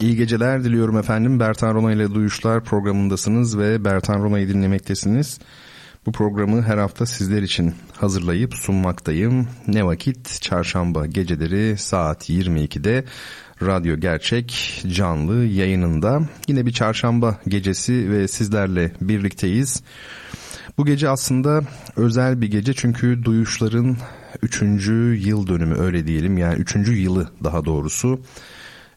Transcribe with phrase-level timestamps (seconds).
[0.00, 1.40] iyi geceler diliyorum efendim.
[1.40, 5.38] Bertan Rona ile Duyuşlar programındasınız ve Bertan Rona'yı dinlemektesiniz.
[6.06, 9.48] Bu programı her hafta sizler için hazırlayıp sunmaktayım.
[9.68, 10.42] Ne vakit?
[10.42, 13.04] Çarşamba geceleri saat 22'de
[13.62, 16.20] Radyo Gerçek canlı yayınında.
[16.48, 19.82] Yine bir çarşamba gecesi ve sizlerle birlikteyiz.
[20.78, 21.62] Bu gece aslında
[21.96, 23.96] özel bir gece çünkü duyuşların
[24.42, 24.62] 3.
[25.26, 26.76] yıl dönümü öyle diyelim yani 3.
[26.88, 28.20] yılı daha doğrusu.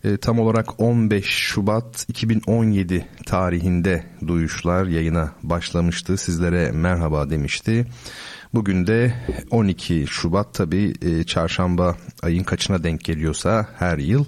[0.03, 6.17] E, tam olarak 15 Şubat 2017 tarihinde duyuşlar yayına başlamıştı.
[6.17, 7.85] Sizlere merhaba demişti.
[8.53, 9.13] Bugün de
[9.51, 14.25] 12 Şubat tabi e, çarşamba ayın kaçına denk geliyorsa her yıl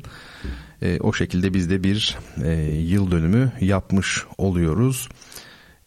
[0.81, 5.09] e, o şekilde biz de bir e, yıl dönümü yapmış oluyoruz.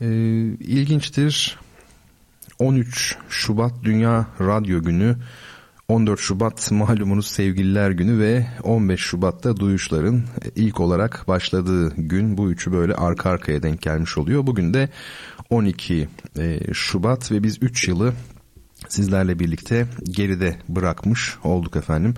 [0.01, 0.07] E,
[0.61, 1.59] ilginçtir
[2.59, 5.17] 13 Şubat Dünya Radyo Günü
[5.89, 10.23] 14 Şubat malumunuz sevgililer günü ve 15 Şubat'ta duyuşların
[10.57, 14.47] ilk olarak başladığı gün bu üçü böyle arka arkaya denk gelmiş oluyor.
[14.47, 14.89] Bugün de
[15.51, 16.09] 12
[16.39, 18.13] e, Şubat ve biz 3 yılı
[18.89, 22.15] sizlerle birlikte geride bırakmış olduk efendim.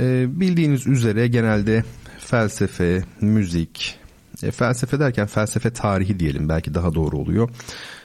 [0.00, 1.84] E, bildiğiniz üzere genelde
[2.18, 3.98] felsefe, müzik,
[4.42, 7.50] e, felsefe derken felsefe tarihi diyelim belki daha doğru oluyor.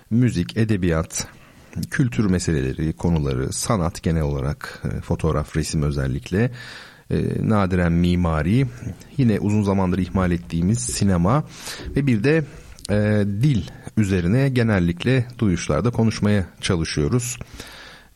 [0.10, 1.28] Müzik, edebiyat,
[1.92, 6.52] kültür meseleleri, konuları, sanat genel olarak, e, fotoğraf, resim özellikle,
[7.10, 8.68] e, nadiren mimari,
[9.18, 11.44] yine uzun zamandır ihmal ettiğimiz sinema
[11.96, 12.44] ve bir de
[12.90, 13.64] e, dil
[13.98, 17.38] üzerine genellikle duyuşlarda konuşmaya çalışıyoruz.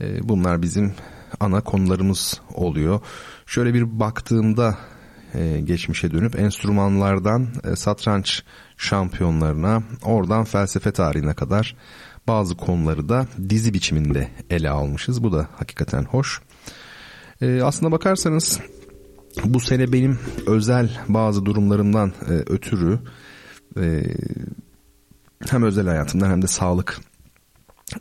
[0.02, 0.94] E, bunlar bizim
[1.40, 3.00] ana konularımız oluyor.
[3.46, 4.78] Şöyle bir baktığımda
[5.34, 8.44] e, geçmişe dönüp enstrümanlardan e, satranç
[8.78, 11.76] şampiyonlarına, oradan felsefe tarihine kadar
[12.28, 15.24] bazı konuları da dizi biçiminde ele almışız.
[15.24, 16.42] Bu da hakikaten hoş.
[17.42, 18.60] E, aslına bakarsanız
[19.46, 23.00] bu sene benim özel bazı durumlarımdan e, ötürü
[23.80, 24.04] e,
[25.50, 27.00] hem özel hayatımdan hem de sağlık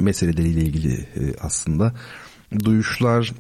[0.01, 1.95] meseleleriyle ilgili e, aslında
[2.65, 3.33] duyuşlar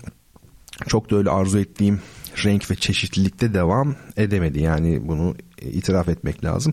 [0.88, 2.00] çok da öyle arzu ettiğim
[2.44, 4.60] renk ve çeşitlilikte devam edemedi.
[4.60, 6.72] Yani bunu itiraf etmek lazım.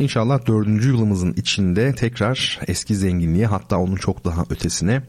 [0.00, 5.02] İnşallah dördüncü yılımızın içinde tekrar eski zenginliğe hatta onun çok daha ötesine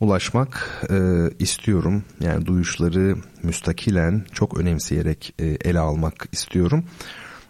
[0.00, 0.96] ulaşmak e,
[1.38, 2.04] istiyorum.
[2.20, 6.84] Yani duyuşları müstakilen çok önemseyerek e, ele almak istiyorum.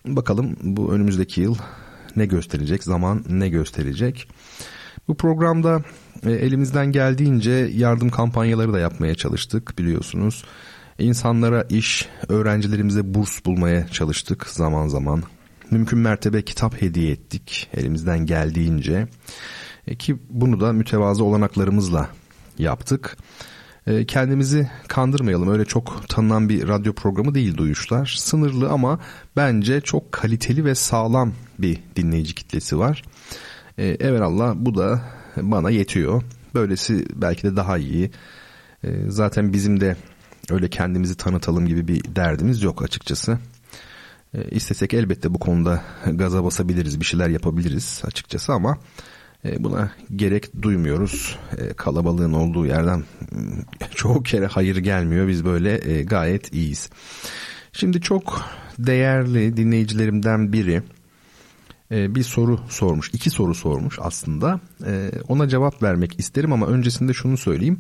[0.07, 1.57] Bakalım bu önümüzdeki yıl
[2.17, 4.29] ne gösterecek, zaman ne gösterecek.
[5.09, 5.83] Bu programda
[6.27, 10.45] e, elimizden geldiğince yardım kampanyaları da yapmaya çalıştık biliyorsunuz.
[10.99, 15.23] İnsanlara iş, öğrencilerimize burs bulmaya çalıştık zaman zaman
[15.75, 19.09] mümkün mertebe kitap hediye ettik elimizden geldiğince
[19.87, 22.09] e, ki bunu da mütevazı olanaklarımızla
[22.59, 23.17] yaptık.
[23.87, 29.01] E, kendimizi kandırmayalım öyle çok tanınan bir radyo programı değil duyuşlar sınırlı ama
[29.37, 33.03] bence çok kaliteli ve sağlam bir dinleyici kitlesi var.
[33.79, 35.01] E, Evelallah bu da
[35.37, 36.23] bana yetiyor
[36.55, 38.11] böylesi belki de daha iyi
[38.85, 39.97] e, zaten bizim de
[40.51, 43.39] öyle kendimizi tanıtalım gibi bir derdimiz yok açıkçası.
[44.35, 48.79] E, istesek elbette bu konuda gaza basabiliriz, bir şeyler yapabiliriz açıkçası ama
[49.45, 51.39] e, buna gerek duymuyoruz.
[51.59, 53.05] E, kalabalığın olduğu yerden
[53.95, 55.29] çoğu kere hayır gelmiyor.
[55.29, 56.91] Biz böyle e, gayet iyiyiz.
[57.73, 58.43] Şimdi çok
[58.79, 60.83] değerli dinleyicilerimden biri
[61.91, 63.11] bir soru sormuş.
[63.13, 64.61] iki soru sormuş aslında.
[65.29, 67.79] Ona cevap vermek isterim ama öncesinde şunu söyleyeyim.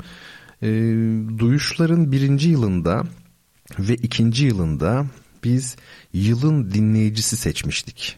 [1.38, 3.02] Duyuşların birinci yılında
[3.78, 5.06] ve ikinci yılında
[5.44, 5.76] biz
[6.12, 8.16] yılın dinleyicisi seçmiştik.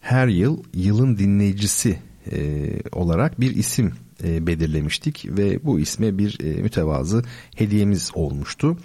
[0.00, 1.98] Her yıl yılın dinleyicisi
[2.32, 3.92] e, olarak bir isim
[4.24, 7.22] e, belirlemiştik ve bu isme bir e, mütevazı
[7.56, 8.76] hediyemiz olmuştu.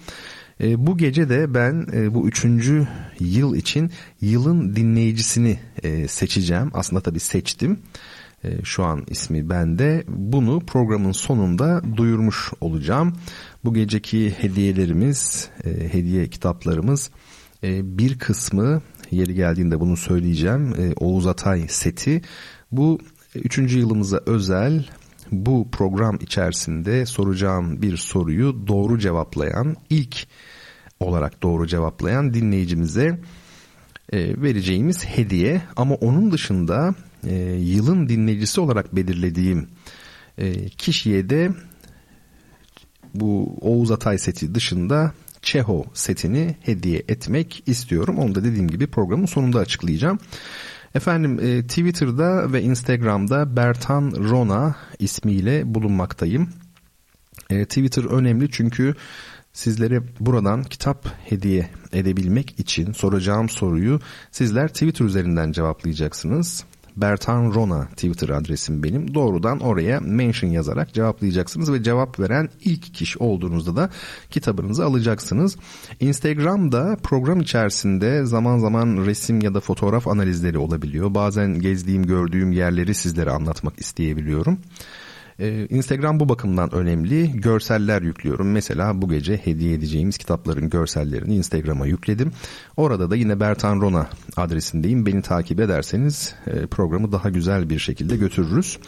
[0.60, 2.88] E, bu gece de ben e, bu üçüncü
[3.20, 3.90] yıl için
[4.20, 6.70] yılın dinleyicisini e, seçeceğim.
[6.74, 7.78] Aslında tabii seçtim.
[8.44, 10.04] E, şu an ismi bende.
[10.08, 13.12] Bunu programın sonunda duyurmuş olacağım.
[13.64, 17.10] Bu geceki hediyelerimiz, e, hediye kitaplarımız
[17.64, 20.74] e, bir kısmı yeri geldiğinde bunu söyleyeceğim.
[20.78, 22.22] E, Oğuz Atay seti.
[22.72, 22.98] Bu
[23.34, 24.88] üçüncü yılımıza özel
[25.32, 30.26] bu program içerisinde soracağım bir soruyu doğru cevaplayan ilk
[31.00, 33.20] olarak doğru cevaplayan dinleyicimize
[34.12, 36.94] e, vereceğimiz hediye ama onun dışında
[37.26, 39.68] e, yılın dinleyicisi olarak belirlediğim
[40.38, 41.50] e, kişiye de
[43.14, 45.12] bu Oğuz Atay seti dışında
[45.42, 48.18] Çeho setini hediye etmek istiyorum.
[48.18, 50.18] Onu da dediğim gibi programın sonunda açıklayacağım.
[50.94, 56.48] Efendim e, Twitter'da ve Instagram'da Bertan Rona ismiyle bulunmaktayım.
[57.50, 58.94] E, Twitter önemli çünkü
[59.52, 66.64] sizlere buradan kitap hediye edebilmek için soracağım soruyu sizler Twitter üzerinden cevaplayacaksınız.
[67.00, 69.14] Bertan Rona Twitter adresim benim.
[69.14, 73.90] Doğrudan oraya mention yazarak cevaplayacaksınız ve cevap veren ilk kişi olduğunuzda da
[74.30, 75.56] kitabınızı alacaksınız.
[76.00, 81.14] Instagram'da program içerisinde zaman zaman resim ya da fotoğraf analizleri olabiliyor.
[81.14, 84.58] Bazen gezdiğim, gördüğüm yerleri sizlere anlatmak isteyebiliyorum.
[85.40, 87.40] Ee, Instagram bu bakımdan önemli.
[87.40, 88.52] Görseller yüklüyorum.
[88.52, 92.32] Mesela bu gece hediye edeceğimiz kitapların görsellerini Instagram'a yükledim.
[92.76, 94.06] Orada da yine Bertan Rona
[94.36, 95.06] adresindeyim.
[95.06, 98.78] Beni takip ederseniz e, programı daha güzel bir şekilde götürürüz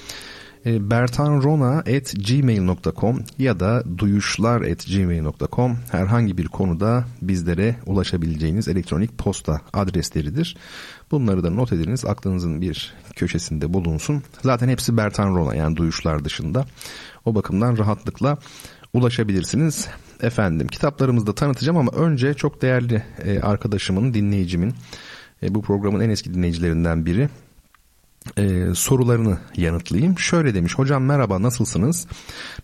[0.67, 10.57] e, bertanrona.gmail.com ya da duyuşlar.gmail.com herhangi bir konuda bizlere ulaşabileceğiniz elektronik posta adresleridir.
[11.13, 14.23] Bunları da not ediniz aklınızın bir köşesinde bulunsun.
[14.43, 16.67] Zaten hepsi Bertan Rona yani duyuşlar dışında.
[17.25, 18.39] O bakımdan rahatlıkla
[18.93, 19.89] ulaşabilirsiniz.
[20.23, 24.75] Efendim kitaplarımızı da tanıtacağım ama önce çok değerli e, arkadaşımın, dinleyicimin,
[25.43, 27.29] e, bu programın en eski dinleyicilerinden biri
[28.37, 30.19] e, sorularını yanıtlayayım.
[30.19, 32.07] Şöyle demiş hocam merhaba nasılsınız?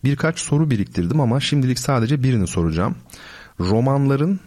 [0.04, 2.96] Birkaç soru biriktirdim ama şimdilik sadece birini soracağım.
[3.60, 4.40] Romanların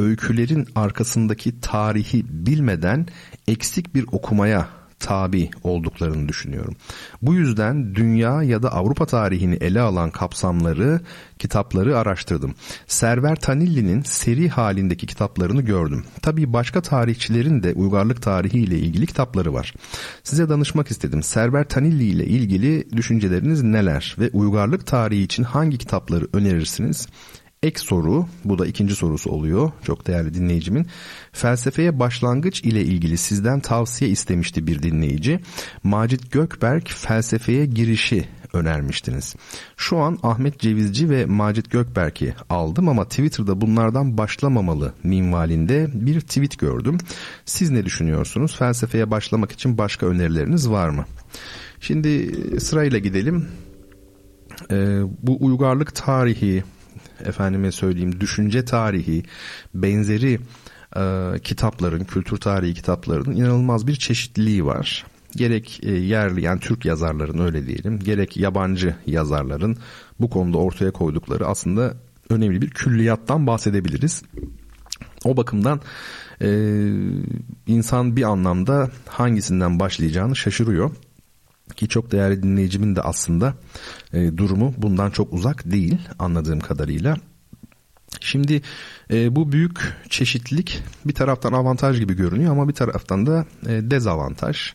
[0.00, 3.06] öykülerin arkasındaki tarihi bilmeden
[3.48, 6.76] eksik bir okumaya tabi olduklarını düşünüyorum.
[7.22, 11.00] Bu yüzden dünya ya da Avrupa tarihini ele alan kapsamları,
[11.38, 12.54] kitapları araştırdım.
[12.86, 16.04] Server Tanilli'nin seri halindeki kitaplarını gördüm.
[16.22, 19.74] Tabii başka tarihçilerin de uygarlık tarihi ile ilgili kitapları var.
[20.24, 21.22] Size danışmak istedim.
[21.22, 27.06] Server Tanilli ile ilgili düşünceleriniz neler ve uygarlık tarihi için hangi kitapları önerirsiniz?
[27.62, 30.86] Ek soru, bu da ikinci sorusu oluyor çok değerli dinleyicimin.
[31.32, 35.40] Felsefeye başlangıç ile ilgili sizden tavsiye istemişti bir dinleyici.
[35.82, 39.36] Macit Gökberk felsefeye girişi önermiştiniz.
[39.76, 46.58] Şu an Ahmet Cevizci ve Macit Gökberk'i aldım ama Twitter'da bunlardan başlamamalı minvalinde bir tweet
[46.58, 46.98] gördüm.
[47.44, 48.56] Siz ne düşünüyorsunuz?
[48.56, 51.04] Felsefeye başlamak için başka önerileriniz var mı?
[51.80, 53.48] Şimdi sırayla gidelim.
[54.70, 56.64] Ee, bu uygarlık tarihi,
[57.24, 59.22] efendime söyleyeyim düşünce tarihi
[59.74, 60.40] benzeri
[60.96, 65.06] e, kitapların kültür tarihi kitaplarının inanılmaz bir çeşitliliği var.
[65.36, 69.76] Gerek e, yerli yani Türk yazarların öyle diyelim gerek yabancı yazarların
[70.20, 71.94] bu konuda ortaya koydukları aslında
[72.30, 74.22] önemli bir külliyattan bahsedebiliriz.
[75.24, 75.80] O bakımdan
[76.42, 76.48] e,
[77.66, 80.90] insan bir anlamda hangisinden başlayacağını şaşırıyor
[81.76, 83.54] ki çok değerli dinleyicimin de aslında
[84.12, 87.16] e, durumu bundan çok uzak değil anladığım kadarıyla.
[88.20, 88.62] Şimdi
[89.10, 94.72] e, bu büyük çeşitlilik bir taraftan avantaj gibi görünüyor ama bir taraftan da e, dezavantaj.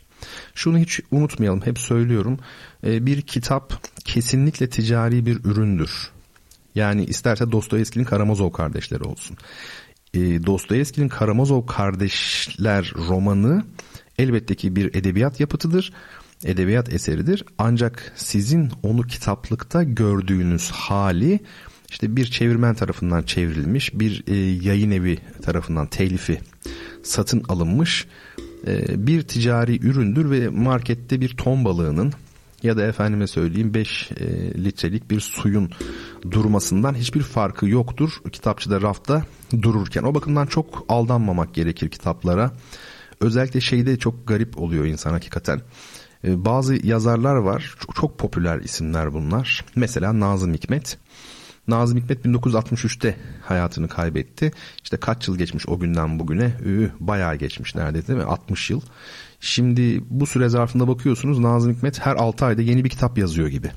[0.56, 2.40] Şunu hiç unutmayalım hep söylüyorum
[2.84, 6.12] e, bir kitap kesinlikle ticari bir üründür.
[6.76, 9.38] Yani isterse Dostoyevski'nin Karamazov kardeşleri olsun.
[10.14, 13.64] E, Dostoyevski'nin Karamazov kardeşler romanı
[14.18, 15.94] elbette ki bir edebiyat yapıtıdır
[16.46, 17.46] edebiyat eseridir.
[17.58, 21.40] Ancak sizin onu kitaplıkta gördüğünüz hali
[21.90, 24.36] işte bir çevirmen tarafından çevrilmiş, bir e,
[24.68, 26.40] yayın evi tarafından telifi
[27.04, 28.08] satın alınmış
[28.68, 32.14] e, bir ticari üründür ve markette bir ton balığının
[32.64, 34.26] ya da efendime söyleyeyim 5 e,
[34.64, 35.72] litrelik bir suyun
[36.32, 39.26] durmasından hiçbir farkı yoktur kitapçıda rafta
[39.62, 40.04] dururken.
[40.04, 42.52] O bakımdan çok aldanmamak gerekir kitaplara.
[43.22, 45.62] Özellikle şeyde çok garip oluyor insan hakikaten.
[46.26, 47.76] Ee, bazı yazarlar var.
[47.80, 49.66] Çok, çok popüler isimler bunlar.
[49.76, 50.98] Mesela Nazım Hikmet.
[51.68, 54.52] Nazım Hikmet 1963'te hayatını kaybetti.
[54.84, 56.54] İşte kaç yıl geçmiş o günden bugüne?
[56.64, 58.26] Üü, bayağı geçmiş neredeyse değil mi?
[58.26, 58.82] 60 yıl.
[59.40, 63.72] Şimdi bu süre zarfında bakıyorsunuz Nazım Hikmet her 6 ayda yeni bir kitap yazıyor gibi.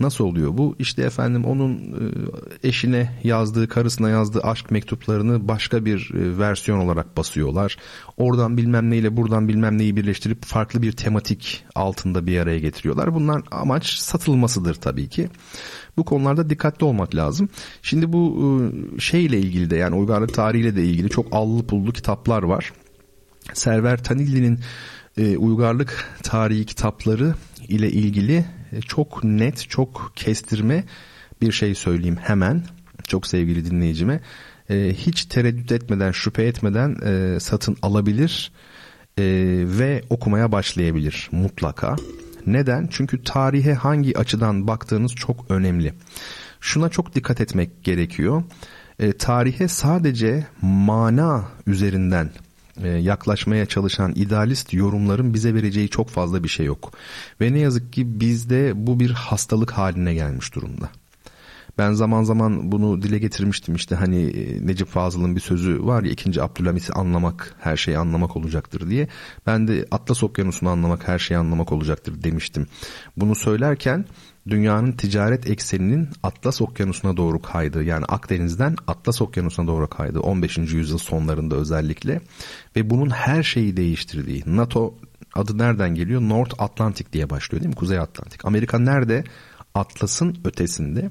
[0.00, 0.76] Nasıl oluyor bu?
[0.78, 7.16] İşte efendim onun e, eşine yazdığı, karısına yazdığı aşk mektuplarını başka bir e, versiyon olarak
[7.16, 7.76] basıyorlar.
[8.16, 13.14] Oradan bilmem neyle buradan bilmem neyi birleştirip farklı bir tematik altında bir araya getiriyorlar.
[13.14, 15.28] Bunlar amaç satılmasıdır tabii ki.
[15.96, 17.48] Bu konularda dikkatli olmak lazım.
[17.82, 18.52] Şimdi bu
[18.96, 22.72] e, şeyle ilgili de yani uygarlık tarihiyle de ilgili çok allı pullu kitaplar var.
[23.52, 24.58] Server Tanilli'nin
[25.38, 27.34] uygarlık tarihi kitapları
[27.68, 28.44] ile ilgili
[28.80, 30.84] çok net, çok kestirme
[31.42, 32.62] bir şey söyleyeyim hemen.
[33.08, 34.20] Çok sevgili dinleyicime.
[34.70, 38.52] E, hiç tereddüt etmeden, şüphe etmeden e, satın alabilir.
[39.18, 39.24] e,
[39.66, 41.96] ve okumaya başlayabilir mutlaka.
[42.46, 42.88] Neden?
[42.90, 45.94] Çünkü tarihe hangi açıdan baktığınız çok önemli.
[46.60, 48.42] Şuna çok dikkat etmek gerekiyor.
[48.98, 52.43] E, tarihe sadece mana üzerinden e,
[52.82, 56.92] yaklaşmaya çalışan idealist yorumların bize vereceği çok fazla bir şey yok.
[57.40, 60.88] Ve ne yazık ki bizde bu bir hastalık haline gelmiş durumda.
[61.78, 66.10] Ben zaman zaman bunu dile getirmiştim işte hani e, Necip Fazıl'ın bir sözü var ya
[66.10, 69.08] ikinci Abdülhamit'i anlamak her şeyi anlamak olacaktır diye.
[69.46, 72.66] Ben de Atlas Okyanusu'nu anlamak her şeyi anlamak olacaktır demiştim.
[73.16, 74.04] Bunu söylerken
[74.48, 80.58] dünyanın ticaret ekseninin Atlas Okyanusu'na doğru kaydığı yani Akdeniz'den Atlas Okyanusu'na doğru kaydığı 15.
[80.58, 82.20] yüzyıl sonlarında özellikle
[82.76, 84.94] ve bunun her şeyi değiştirdiği NATO
[85.34, 86.20] adı nereden geliyor?
[86.20, 87.76] North Atlantic diye başlıyor değil mi?
[87.76, 88.44] Kuzey Atlantik.
[88.44, 89.24] Amerika nerede?
[89.74, 91.10] Atlas'ın ötesinde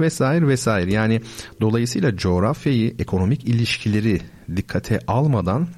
[0.00, 0.92] vesaire vesaire.
[0.92, 1.22] Yani
[1.60, 4.20] dolayısıyla coğrafyayı, ekonomik ilişkileri
[4.56, 5.68] dikkate almadan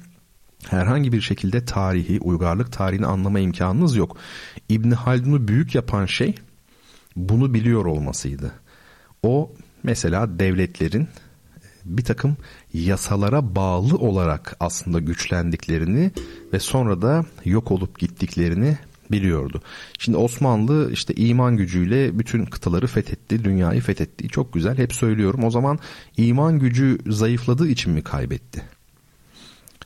[0.69, 4.17] herhangi bir şekilde tarihi, uygarlık tarihini anlama imkanınız yok.
[4.69, 6.35] İbni Haldun'u büyük yapan şey
[7.15, 8.51] bunu biliyor olmasıydı.
[9.23, 9.51] O
[9.83, 11.07] mesela devletlerin
[11.85, 12.37] bir takım
[12.73, 16.11] yasalara bağlı olarak aslında güçlendiklerini
[16.53, 18.77] ve sonra da yok olup gittiklerini
[19.11, 19.61] biliyordu.
[19.99, 24.29] Şimdi Osmanlı işte iman gücüyle bütün kıtaları fethetti, dünyayı fethetti.
[24.29, 25.43] Çok güzel hep söylüyorum.
[25.43, 25.79] O zaman
[26.17, 28.61] iman gücü zayıfladığı için mi kaybetti?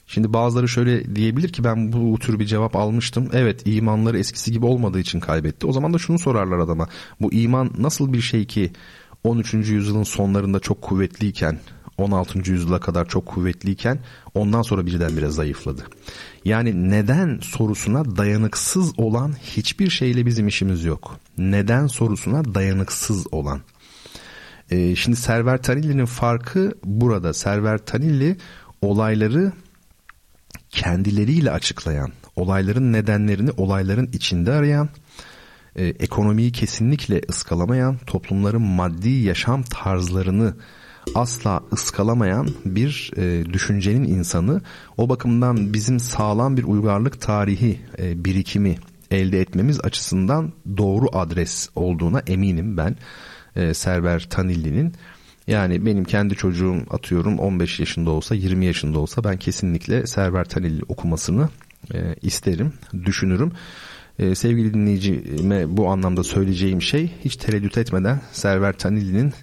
[0.07, 3.29] Şimdi bazıları şöyle diyebilir ki ben bu tür bir cevap almıştım.
[3.33, 5.67] Evet imanları eskisi gibi olmadığı için kaybetti.
[5.67, 6.88] O zaman da şunu sorarlar adama.
[7.21, 8.71] Bu iman nasıl bir şey ki
[9.24, 9.53] 13.
[9.53, 11.59] yüzyılın sonlarında çok kuvvetliyken
[11.97, 12.51] 16.
[12.51, 14.00] yüzyıla kadar çok kuvvetliyken
[14.33, 15.85] ondan sonra birdenbire zayıfladı.
[16.45, 21.19] Yani neden sorusuna dayanıksız olan hiçbir şeyle bizim işimiz yok.
[21.38, 23.62] Neden sorusuna dayanıksız olan.
[24.71, 27.33] Ee, şimdi Server Tanilli'nin farkı burada.
[27.33, 28.38] Server Tanilli
[28.81, 29.51] olayları
[30.75, 34.89] kendileriyle açıklayan, olayların nedenlerini olayların içinde arayan,
[35.75, 40.53] e, ekonomiyi kesinlikle ıskalamayan, toplumların maddi yaşam tarzlarını
[41.15, 44.62] asla ıskalamayan bir e, düşüncenin insanı.
[44.98, 48.75] O bakımdan bizim sağlam bir uygarlık tarihi e, birikimi
[49.12, 52.96] elde etmemiz açısından doğru adres olduğuna eminim ben
[53.55, 54.94] e, Server Tanilli'nin.
[55.48, 60.84] Yani benim kendi çocuğum atıyorum 15 yaşında olsa 20 yaşında olsa ben kesinlikle Server Tanilli
[60.88, 61.50] okumasını
[61.94, 62.74] e, isterim,
[63.06, 63.52] düşünürüm.
[64.20, 69.34] E, sevgili dinleyicime bu anlamda söyleyeceğim şey hiç tereddüt etmeden Server Tanilli'nin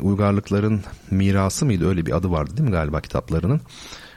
[0.00, 3.60] Uygarlıkların mirası mıydı öyle bir adı vardı değil mi galiba kitaplarının?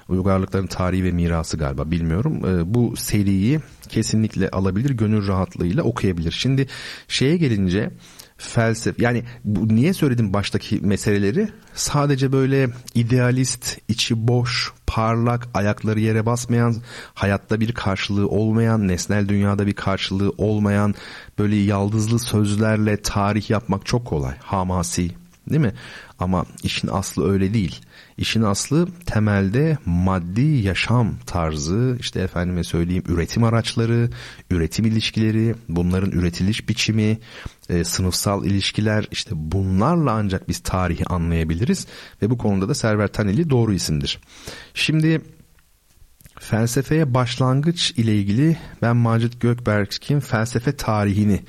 [0.10, 2.46] Uygarlıkların tarihi ve mirası galiba bilmiyorum.
[2.46, 3.60] E, bu seriyi
[3.90, 6.32] kesinlikle alabilir gönül rahatlığıyla okuyabilir.
[6.32, 6.68] Şimdi
[7.08, 7.92] şeye gelince
[8.38, 16.26] felsefe yani bu, niye söyledim baştaki meseleleri sadece böyle idealist içi boş parlak ayakları yere
[16.26, 16.76] basmayan
[17.14, 20.96] hayatta bir karşılığı olmayan nesnel dünyada bir karşılığı olmayan
[21.40, 25.12] böyle yaldızlı sözlerle tarih yapmak çok kolay hamasi
[25.50, 25.74] Değil mi?
[26.20, 27.82] Ama işin aslı öyle değil.
[28.18, 34.10] İşin aslı temelde maddi yaşam tarzı, işte efendime söyleyeyim üretim araçları,
[34.52, 37.20] üretim ilişkileri, bunların üretiliş biçimi,
[37.70, 41.88] e, sınıfsal ilişkiler, işte bunlarla ancak biz tarihi anlayabiliriz
[42.22, 44.20] ve bu konuda da Server Taneli doğru isimdir.
[44.74, 45.22] Şimdi
[46.40, 51.44] felsefeye başlangıç ile ilgili ben Macit Gökberk'in felsefe tarihini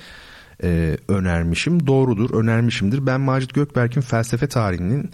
[0.62, 1.86] e, önermişim.
[1.86, 3.06] Doğrudur, önermişimdir.
[3.06, 5.10] Ben Macit Gökberk'in felsefe tarihinin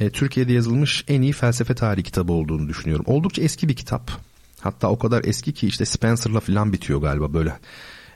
[0.00, 3.04] e, Türkiye'de yazılmış en iyi felsefe tarihi kitabı olduğunu düşünüyorum.
[3.08, 4.10] Oldukça eski bir kitap.
[4.60, 7.58] Hatta o kadar eski ki işte Spencer'la falan bitiyor galiba böyle.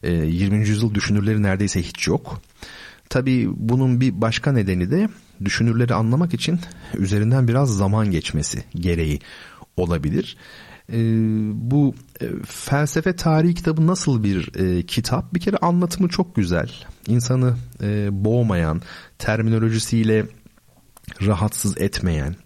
[0.03, 0.69] E, 20.
[0.69, 2.41] yüzyıl düşünürleri neredeyse hiç yok.
[3.09, 5.09] Tabii bunun bir başka nedeni de
[5.45, 6.61] düşünürleri anlamak için
[6.99, 9.21] üzerinden biraz zaman geçmesi gereği
[9.77, 10.37] olabilir
[10.93, 10.99] e,
[11.71, 15.35] bu e, felsefe tarihi kitabı nasıl bir e, kitap?
[15.35, 16.71] Bir kere anlatımı çok güzel.
[17.07, 18.83] İnsanı e, boğmayan,
[19.19, 20.27] terminolojisiyle
[21.27, 22.37] rahatsız etmeyen,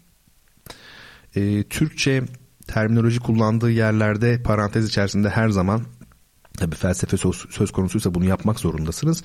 [1.37, 2.23] e, Türkçe
[2.67, 5.83] terminoloji kullandığı yerlerde parantez içerisinde her zaman
[6.59, 9.23] tabi felsefe söz, söz konusuysa bunu yapmak zorundasınız.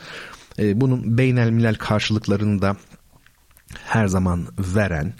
[0.60, 2.77] E, bunun beynelmilel karşılıklarını da
[3.86, 5.13] her zaman veren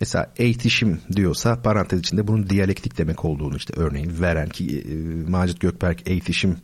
[0.00, 4.94] Mesela eğitişim diyorsa parantez içinde bunun diyalektik demek olduğunu işte örneğin veren ki e,
[5.30, 6.56] Macit Gökberk eğitişim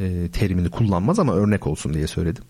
[0.00, 2.44] e, terimini kullanmaz ama örnek olsun diye söyledim.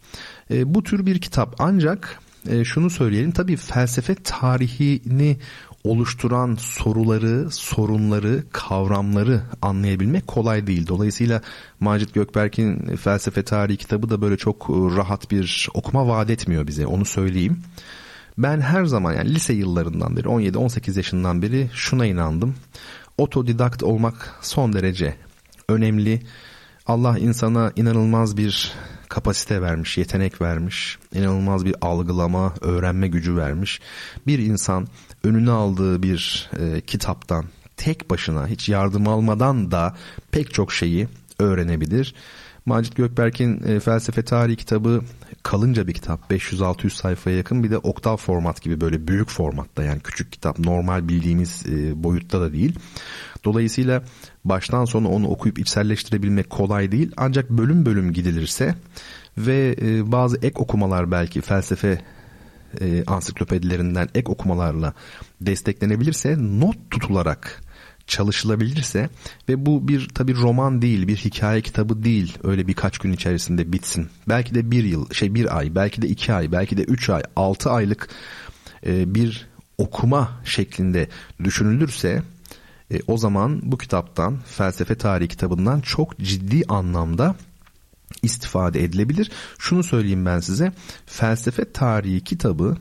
[0.50, 5.37] E, bu tür bir kitap ancak e, şunu söyleyelim tabii felsefe tarihini
[5.84, 10.87] oluşturan soruları, sorunları, kavramları anlayabilmek kolay değil.
[10.87, 11.42] Dolayısıyla
[11.80, 17.04] Macit Gökberk'in felsefe tarihi kitabı da böyle çok rahat bir okuma vaat etmiyor bize onu
[17.04, 17.61] söyleyeyim.
[18.38, 22.54] Ben her zaman yani lise yıllarından beri 17-18 yaşından beri şuna inandım.
[23.18, 25.16] otodidakt olmak son derece
[25.68, 26.22] önemli.
[26.87, 28.72] Allah insana inanılmaz bir
[29.12, 33.81] kapasite vermiş, yetenek vermiş, inanılmaz bir algılama, öğrenme gücü vermiş.
[34.26, 34.88] Bir insan
[35.25, 37.45] önüne aldığı bir e, kitaptan
[37.76, 39.97] tek başına hiç yardım almadan da
[40.31, 42.14] pek çok şeyi öğrenebilir.
[42.66, 45.00] Macit Gökberk'in e, felsefe tarihi kitabı
[45.42, 50.00] kalınca bir kitap 500-600 sayfaya yakın bir de oktav format gibi böyle büyük formatta yani
[50.00, 52.78] küçük kitap normal bildiğimiz e, boyutta da değil.
[53.45, 54.02] Dolayısıyla
[54.45, 58.75] baştan sona onu okuyup içselleştirebilmek kolay değil ancak bölüm bölüm gidilirse
[59.38, 62.00] ve e, bazı ek okumalar belki felsefe
[63.07, 64.95] ansiklopedilerinden ek okumalarla
[65.40, 67.62] desteklenebilirse not tutularak
[68.06, 69.09] çalışılabilirse
[69.49, 74.09] ve bu bir tabi roman değil bir hikaye kitabı değil öyle birkaç gün içerisinde bitsin.
[74.28, 77.23] Belki de bir yıl şey bir ay belki de iki ay belki de üç ay
[77.37, 78.09] altı aylık
[78.87, 81.09] e, bir okuma şeklinde
[81.44, 82.23] düşünülürse
[82.92, 87.37] e, o zaman bu kitaptan felsefe tarihi kitabından çok ciddi anlamda
[88.23, 89.30] istifade edilebilir.
[89.59, 90.73] Şunu söyleyeyim ben size
[91.06, 92.76] felsefe tarihi kitabı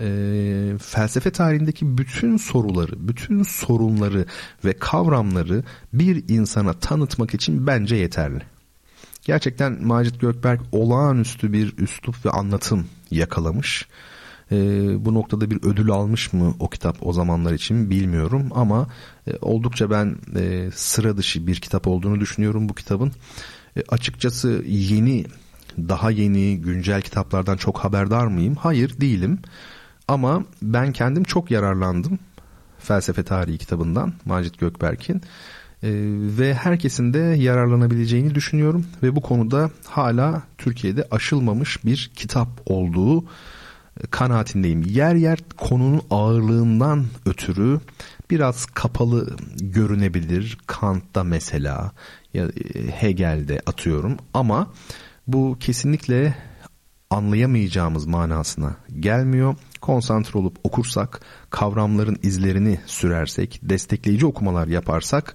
[0.00, 4.26] e, felsefe tarihindeki bütün soruları, bütün sorunları
[4.64, 8.42] ve kavramları bir insana tanıtmak için bence yeterli.
[9.22, 13.88] Gerçekten Macit Gökberk olağanüstü bir üslup ve anlatım yakalamış.
[14.52, 14.56] E,
[15.04, 18.86] bu noktada bir ödül almış mı o kitap o zamanlar için bilmiyorum ama
[19.26, 23.12] e, oldukça ben e, sıra dışı bir kitap olduğunu düşünüyorum bu kitabın.
[23.76, 25.24] E, açıkçası yeni
[25.78, 28.54] daha yeni güncel kitaplardan çok haberdar mıyım?
[28.54, 29.38] Hayır değilim.
[30.10, 32.18] Ama ben kendim çok yararlandım
[32.78, 35.22] felsefe tarihi kitabından Macit Gökberk'in ee,
[36.38, 43.24] ve herkesin de yararlanabileceğini düşünüyorum ve bu konuda hala Türkiye'de aşılmamış bir kitap olduğu
[44.10, 44.82] kanaatindeyim.
[44.82, 47.80] Yer yer konunun ağırlığından ötürü
[48.30, 50.58] biraz kapalı görünebilir.
[50.66, 51.92] Kant'ta mesela
[52.34, 54.70] ya e, Hegel'de atıyorum ama
[55.26, 56.34] bu kesinlikle
[57.10, 65.34] anlayamayacağımız manasına gelmiyor konsantre olup okursak, kavramların izlerini sürersek, destekleyici okumalar yaparsak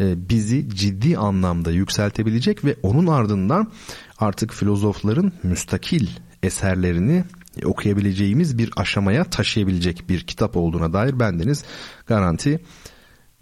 [0.00, 3.72] e, bizi ciddi anlamda yükseltebilecek ve onun ardından
[4.18, 6.08] artık filozofların müstakil
[6.42, 7.24] eserlerini
[7.64, 11.64] okuyabileceğimiz bir aşamaya taşıyabilecek bir kitap olduğuna dair bendeniz
[12.06, 12.60] garanti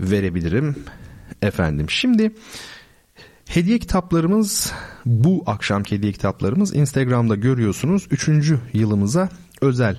[0.01, 0.77] verebilirim
[1.43, 1.91] efendim.
[1.91, 2.35] Şimdi
[3.49, 4.73] hediye kitaplarımız
[5.07, 8.07] bu akşamki hediye kitaplarımız Instagram'da görüyorsunuz.
[8.11, 9.29] Üçüncü yılımıza
[9.61, 9.99] özel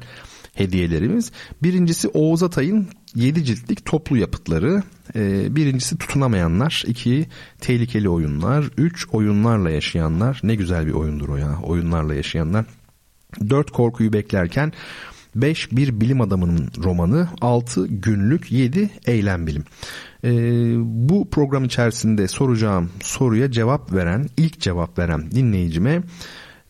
[0.60, 1.32] hediyelerimiz.
[1.64, 4.84] Birincisi Oğuz Atay'ın 7 ciltlik toplu yapıtları.
[5.16, 6.84] Ee, birincisi tutunamayanlar.
[6.88, 7.28] iki
[7.60, 8.66] tehlikeli oyunlar.
[8.78, 10.40] Üç oyunlarla yaşayanlar.
[10.44, 11.60] Ne güzel bir oyundur o ya.
[11.64, 12.66] Oyunlarla yaşayanlar.
[13.50, 14.74] Dört korkuyu beklerken
[15.36, 19.64] 5 bir bilim adamının romanı, 6 günlük, 7 eylem bilim.
[20.24, 20.30] Ee,
[20.78, 26.02] bu program içerisinde soracağım soruya cevap veren, ilk cevap veren dinleyicime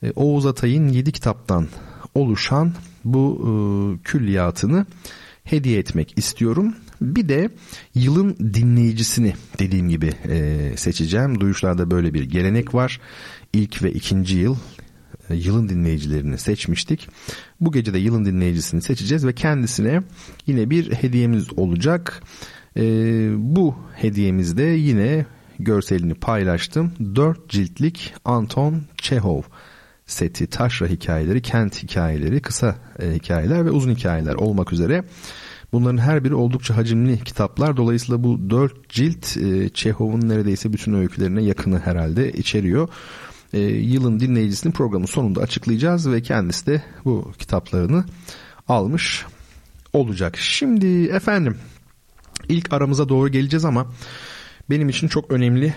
[0.04, 1.68] e, Oğuz Atay'ın 7 kitaptan
[2.16, 2.74] oluşan
[3.14, 3.52] bu e,
[4.04, 4.86] külliyatını
[5.44, 6.76] hediye etmek istiyorum.
[7.02, 7.50] Bir de
[7.96, 11.40] yılın dinleyicisini dediğim gibi e, seçeceğim.
[11.40, 13.00] Duyuşlarda böyle bir gelenek var.
[13.54, 14.56] İlk ve ikinci yıl
[15.30, 17.08] e, yılın dinleyicilerini seçmiştik.
[17.62, 20.02] Bu gece de yılın dinleyicisini seçeceğiz ve kendisine
[20.48, 22.24] yine bir hediyemiz olacak.
[22.78, 22.84] E,
[23.38, 25.26] bu hediyemizde yine
[25.60, 26.92] görselini paylaştım.
[27.16, 29.42] 4 ciltlik Anton Çehov
[30.10, 35.04] seti, taşra hikayeleri, kent hikayeleri, kısa e, hikayeler ve uzun hikayeler olmak üzere.
[35.72, 37.78] Bunların her biri oldukça hacimli kitaplar.
[37.78, 42.90] Dolayısıyla bu dört cilt e, Çehov'un neredeyse bütün öykülerine yakını herhalde içeriyor.
[43.54, 48.06] E, yılın dinleyicisinin programın sonunda açıklayacağız ve kendisi de bu kitaplarını
[48.68, 49.26] almış
[49.94, 50.38] olacak.
[50.38, 51.58] Şimdi efendim
[52.50, 53.88] ilk aramıza doğru geleceğiz ama
[54.70, 55.76] benim için çok önemli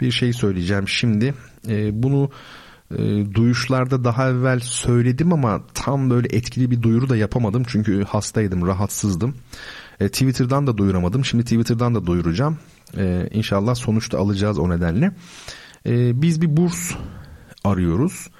[0.00, 1.34] bir şey söyleyeceğim şimdi.
[1.68, 2.30] E, bunu
[2.90, 8.66] e, duyuşlarda daha evvel söyledim ama tam böyle etkili bir duyuru da yapamadım çünkü hastaydım,
[8.66, 9.34] rahatsızdım.
[10.00, 11.24] E, Twitter'dan da duyuramadım.
[11.24, 12.58] Şimdi Twitter'dan da duyuracağım.
[12.96, 15.12] E, inşallah sonuçta alacağız o nedenle.
[15.86, 16.92] E, biz bir burs
[17.64, 18.30] arıyoruz.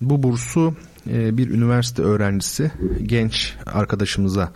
[0.00, 0.74] Bu bursu
[1.10, 2.70] e, bir üniversite öğrencisi
[3.02, 4.52] genç arkadaşımıza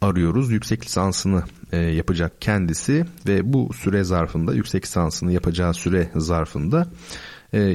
[0.00, 0.50] arıyoruz.
[0.50, 6.86] Yüksek lisansını e, yapacak kendisi ve bu süre zarfında yüksek lisansını yapacağı süre zarfında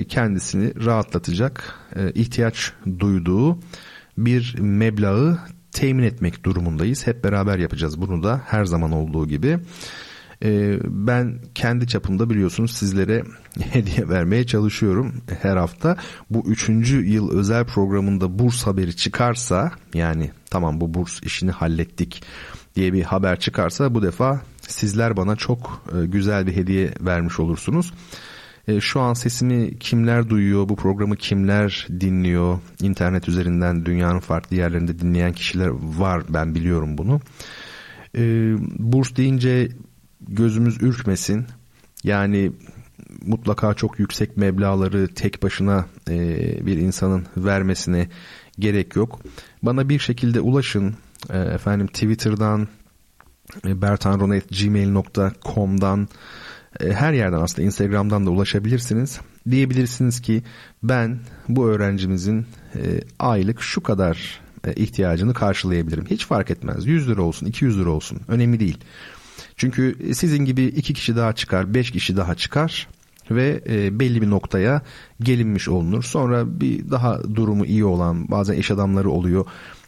[0.09, 3.59] kendisini rahatlatacak e, ihtiyaç duyduğu
[4.17, 5.39] bir meblağı
[5.71, 7.07] temin etmek durumundayız.
[7.07, 9.59] Hep beraber yapacağız bunu da her zaman olduğu gibi.
[10.43, 13.23] Ee, ben kendi çapımda biliyorsunuz sizlere
[13.59, 15.97] hediye vermeye çalışıyorum her hafta.
[16.29, 22.23] Bu üçüncü yıl özel programında burs haberi çıkarsa yani tamam bu burs işini hallettik
[22.75, 27.93] diye bir haber çıkarsa bu defa sizler bana çok e, güzel bir hediye vermiş olursunuz.
[28.67, 34.99] E, şu an sesimi kimler duyuyor, bu programı kimler dinliyor, internet üzerinden dünyanın farklı yerlerinde
[34.99, 37.21] dinleyen kişiler var ben biliyorum bunu.
[38.17, 38.21] E,
[38.79, 39.69] burs deyince
[40.27, 41.45] gözümüz ürkmesin.
[42.03, 42.51] Yani
[43.25, 45.85] mutlaka çok yüksek meblaları tek başına
[46.65, 48.07] bir insanın vermesine
[48.59, 49.19] gerek yok.
[49.63, 50.95] Bana bir şekilde ulaşın.
[51.29, 52.67] Efendim Twitter'dan,
[53.65, 56.07] bertanronet.gmail.com'dan e,
[56.79, 59.19] her yerden aslında Instagram'dan da ulaşabilirsiniz.
[59.49, 60.43] Diyebilirsiniz ki
[60.83, 66.05] ben bu öğrencimizin e, aylık şu kadar e, ihtiyacını karşılayabilirim.
[66.05, 66.85] Hiç fark etmez.
[66.85, 68.19] 100 lira olsun, 200 lira olsun.
[68.27, 68.77] Önemli değil.
[69.57, 72.87] Çünkü sizin gibi iki kişi daha çıkar, beş kişi daha çıkar
[73.31, 73.61] ve
[73.99, 74.81] belli bir noktaya
[75.19, 76.03] gelinmiş olunur.
[76.03, 79.45] Sonra bir daha durumu iyi olan bazen iş adamları oluyor.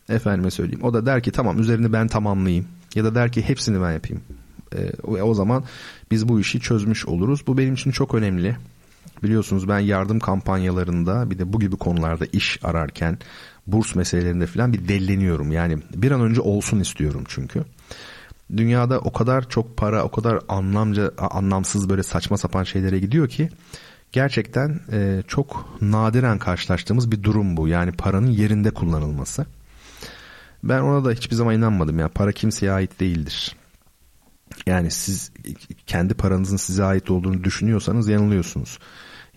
[0.10, 0.84] Efendime söyleyeyim.
[0.84, 2.66] O da der ki tamam üzerini ben tamamlayayım.
[2.96, 4.24] Ya da der ki hepsini ben yapayım.
[4.78, 5.64] E, o zaman
[6.12, 7.48] biz bu işi çözmüş oluruz.
[7.48, 8.58] Bu benim için çok önemli.
[9.24, 13.18] Biliyorsunuz ben yardım kampanyalarında bir de bu gibi konularda iş ararken
[13.68, 15.52] burs meselelerinde falan bir delleniyorum.
[15.52, 17.64] Yani bir an önce olsun istiyorum çünkü.
[18.58, 23.50] Dünyada o kadar çok para, o kadar anlamca anlamsız böyle saçma sapan şeylere gidiyor ki
[24.12, 27.68] gerçekten e, çok nadiren karşılaştığımız bir durum bu.
[27.68, 29.46] Yani paranın yerinde kullanılması.
[30.64, 32.10] Ben ona da hiçbir zaman inanmadım ya.
[32.10, 33.56] Para kimseye ait değildir.
[34.66, 35.32] Yani siz
[35.88, 38.80] kendi paranızın size ait olduğunu düşünüyorsanız yanılıyorsunuz.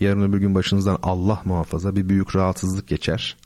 [0.00, 3.36] Yarın öbür gün başınızdan Allah muhafaza bir büyük rahatsızlık geçer.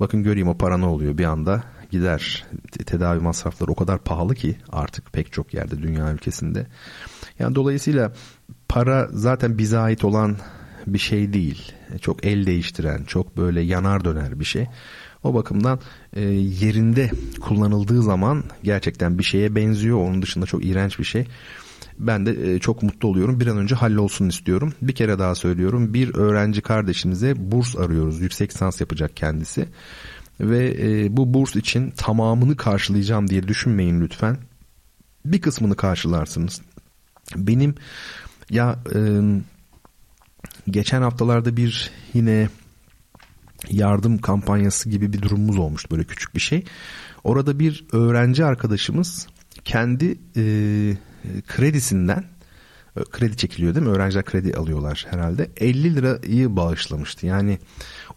[0.00, 2.44] Bakın göreyim o para ne oluyor bir anda gider.
[2.86, 6.66] Tedavi masrafları o kadar pahalı ki artık pek çok yerde dünya ülkesinde.
[7.38, 8.12] Yani dolayısıyla
[8.68, 10.36] para zaten bize ait olan
[10.86, 11.72] bir şey değil.
[12.00, 14.66] Çok el değiştiren, çok böyle yanar döner bir şey.
[15.24, 15.80] O bakımdan
[16.12, 16.20] e,
[16.60, 17.10] yerinde
[17.40, 19.98] kullanıldığı zaman gerçekten bir şeye benziyor.
[19.98, 21.26] Onun dışında çok iğrenç bir şey.
[21.98, 23.40] Ben de e, çok mutlu oluyorum.
[23.40, 24.72] Bir an önce hallolsun istiyorum.
[24.82, 25.94] Bir kere daha söylüyorum.
[25.94, 28.20] Bir öğrenci kardeşimize burs arıyoruz.
[28.20, 29.68] Yüksek lisans yapacak kendisi.
[30.40, 34.38] Ve e, bu burs için tamamını karşılayacağım diye düşünmeyin lütfen.
[35.24, 36.60] Bir kısmını karşılarsınız.
[37.36, 37.74] Benim
[38.50, 38.98] ya e,
[40.70, 42.48] geçen haftalarda bir yine
[43.70, 46.64] yardım kampanyası gibi bir durumumuz olmuştu böyle küçük bir şey.
[47.24, 49.26] Orada bir öğrenci arkadaşımız
[49.64, 50.42] kendi e,
[51.46, 52.24] kredisinden
[53.10, 53.92] kredi çekiliyor değil mi?
[53.92, 55.50] Öğrenciler kredi alıyorlar herhalde.
[55.56, 57.26] 50 lirayı bağışlamıştı.
[57.26, 57.58] Yani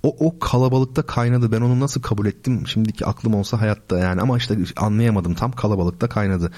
[0.03, 1.51] o, o kalabalıkta kaynadı.
[1.51, 2.67] Ben onu nasıl kabul ettim?
[2.67, 5.33] Şimdiki aklım olsa hayatta yani ama işte anlayamadım.
[5.33, 6.51] Tam kalabalıkta kaynadı.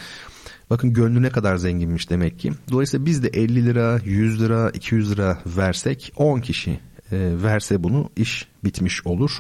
[0.70, 2.54] Bakın gönlü ne kadar zenginmiş demek ki.
[2.72, 6.80] Dolayısıyla biz de 50 lira, 100 lira, 200 lira versek 10 kişi e,
[7.18, 9.32] verse bunu iş bitmiş olur.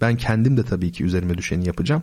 [0.00, 2.02] Ben kendim de tabii ki üzerime düşeni yapacağım.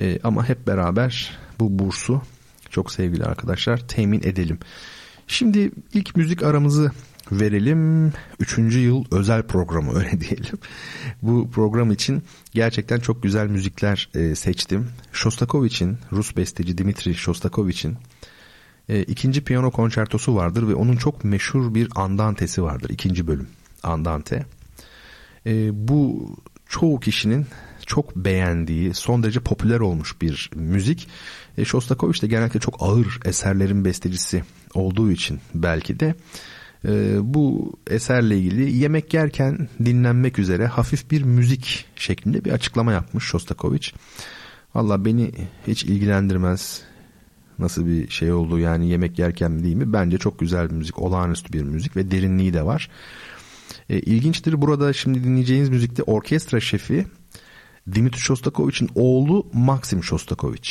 [0.00, 2.22] E, ama hep beraber bu bursu
[2.70, 4.58] çok sevgili arkadaşlar temin edelim.
[5.26, 6.90] Şimdi ilk müzik aramızı
[7.32, 8.12] verelim.
[8.40, 10.58] Üçüncü yıl özel programı öyle diyelim.
[11.22, 14.88] Bu program için gerçekten çok güzel müzikler e, seçtim.
[15.12, 17.96] Shostakovich'in, Rus besteci Dimitri Shostakovich'in
[18.88, 22.90] e, ikinci piyano konçertosu vardır ve onun çok meşhur bir andantesi vardır.
[22.90, 23.46] ikinci bölüm.
[23.82, 24.46] Andante.
[25.46, 26.30] E, bu
[26.68, 27.46] çoğu kişinin
[27.86, 31.08] çok beğendiği, son derece popüler olmuş bir müzik.
[31.58, 36.14] E, Shostakovich de genellikle çok ağır eserlerin bestecisi olduğu için belki de
[36.84, 43.24] e, bu eserle ilgili yemek yerken dinlenmek üzere hafif bir müzik şeklinde bir açıklama yapmış
[43.24, 43.92] Shostakovich.
[44.74, 45.30] Valla beni
[45.66, 46.82] hiç ilgilendirmez
[47.58, 49.92] nasıl bir şey olduğu yani yemek yerken mi değil mi?
[49.92, 52.90] Bence çok güzel bir müzik, olağanüstü bir müzik ve derinliği de var.
[53.90, 57.06] E, ilginçtir burada şimdi dinleyeceğiniz müzikte orkestra şefi
[57.94, 60.70] Dimitri Shostakovich'in oğlu Maxim Shostakovich.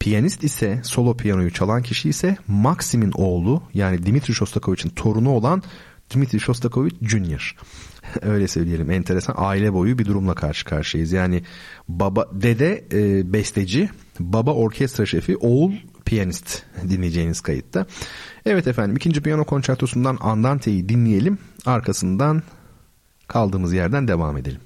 [0.00, 5.62] Piyanist ise solo piyanoyu çalan kişi ise Maxim'in oğlu yani Dimitri Shostakovich'in torunu olan
[6.14, 7.56] Dimitri Shostakovich Jr.
[8.22, 11.12] Öyle söyleyelim enteresan aile boyu bir durumla karşı karşıyayız.
[11.12, 11.42] Yani
[11.88, 15.72] baba dede e, besteci, baba orkestra şefi, oğul
[16.04, 17.86] piyanist dinleyeceğiniz kayıtta.
[18.50, 21.38] Evet efendim ikinci piyano konçertosundan Andante'yi dinleyelim.
[21.66, 22.42] Arkasından
[23.26, 24.60] kaldığımız yerden devam edelim.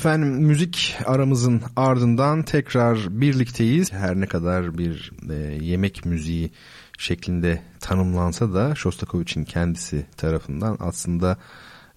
[0.00, 3.92] Efendim müzik aramızın ardından tekrar birlikteyiz.
[3.92, 5.34] Her ne kadar bir e,
[5.64, 6.50] yemek müziği
[6.98, 11.38] şeklinde tanımlansa da Shostakovich'in kendisi tarafından aslında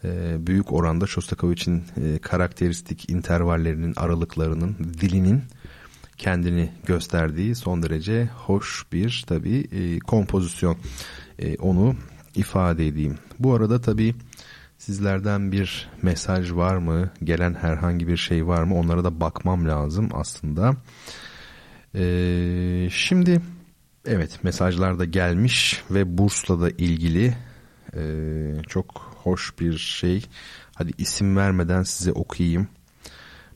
[0.04, 5.42] e, büyük oranda Shostakovich'in e, karakteristik intervallerinin, aralıklarının, dilinin
[6.18, 10.78] kendini gösterdiği son derece hoş bir tabi e, kompozisyon.
[11.40, 11.96] E, onu
[12.36, 13.18] ifade edeyim.
[13.40, 14.16] Bu arada tabi
[14.86, 17.10] sizlerden bir mesaj var mı?
[17.24, 18.76] Gelen herhangi bir şey var mı?
[18.76, 20.76] Onlara da bakmam lazım aslında.
[21.96, 23.42] E, şimdi
[24.06, 27.36] evet mesajlar da gelmiş ve bursla da ilgili
[27.96, 28.02] e,
[28.68, 30.26] çok hoş bir şey.
[30.76, 32.68] Hadi isim vermeden size okuyayım.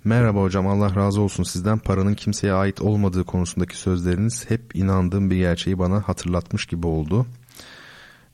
[0.04, 5.38] Merhaba hocam Allah razı olsun sizden paranın kimseye ait olmadığı konusundaki sözleriniz hep inandığım bir
[5.38, 7.26] gerçeği bana hatırlatmış gibi oldu.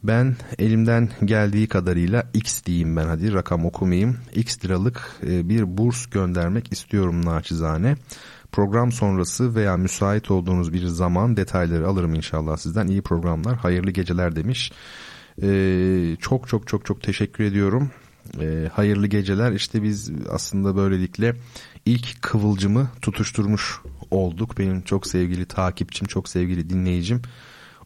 [0.03, 4.17] Ben elimden geldiği kadarıyla X diyeyim ben hadi rakam okumayayım.
[4.35, 7.95] X liralık e, bir burs göndermek istiyorum naçizane.
[8.51, 12.87] Program sonrası veya müsait olduğunuz bir zaman detayları alırım inşallah sizden.
[12.87, 14.71] İyi programlar, hayırlı geceler demiş.
[15.41, 17.91] Ee, çok çok çok çok teşekkür ediyorum.
[18.41, 19.51] Ee, hayırlı geceler.
[19.51, 21.35] İşte biz aslında böylelikle
[21.85, 23.79] ilk kıvılcımı tutuşturmuş
[24.11, 24.57] olduk.
[24.57, 27.21] Benim çok sevgili takipçim, çok sevgili dinleyicim.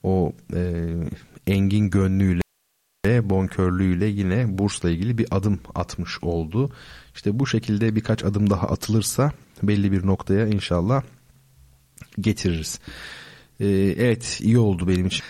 [0.04, 0.86] O e,
[1.48, 2.42] engin gönlüyle
[3.06, 6.72] bonkörlüğüyle yine bursla ilgili bir adım atmış oldu.
[7.16, 9.32] İşte bu şekilde birkaç adım daha atılırsa
[9.64, 11.04] belli bir noktaya inşallah
[12.20, 12.80] getiririz.
[13.60, 15.24] Ee, evet iyi oldu benim için.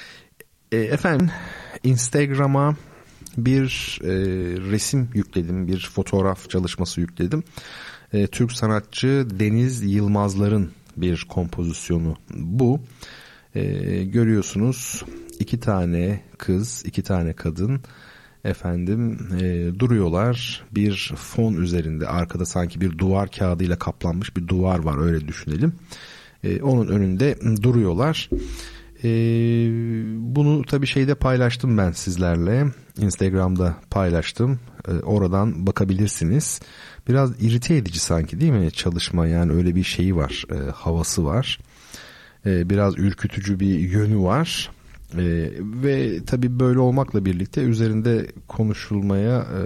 [0.72, 1.30] Ee, efendim
[1.84, 2.76] Instagram'a
[3.38, 4.10] bir e,
[4.72, 7.44] resim yükledim, bir fotoğraf çalışması yükledim.
[8.14, 12.80] E, Türk sanatçı Deniz Yılmazlar'ın bir kompozisyonu bu.
[13.56, 13.64] E,
[14.04, 15.04] görüyorsunuz
[15.40, 17.82] iki tane kız, iki tane kadın
[18.44, 25.06] efendim e, duruyorlar bir fon üzerinde arkada sanki bir duvar kağıdıyla kaplanmış bir duvar var
[25.06, 25.74] öyle düşünelim.
[26.44, 28.30] E, onun önünde duruyorlar.
[29.04, 29.10] E,
[30.36, 32.66] bunu tabii şeyde paylaştım ben sizlerle.
[32.98, 34.60] Instagram'da paylaştım.
[34.88, 36.62] E, oradan bakabilirsiniz.
[37.08, 40.46] Biraz irite edici sanki değil mi çalışma yani öyle bir şeyi var.
[40.52, 41.60] E, havası var.
[42.46, 44.72] E, biraz ürkütücü bir yönü var.
[45.14, 49.62] Ee, ve tabii böyle olmakla birlikte üzerinde konuşulmaya e,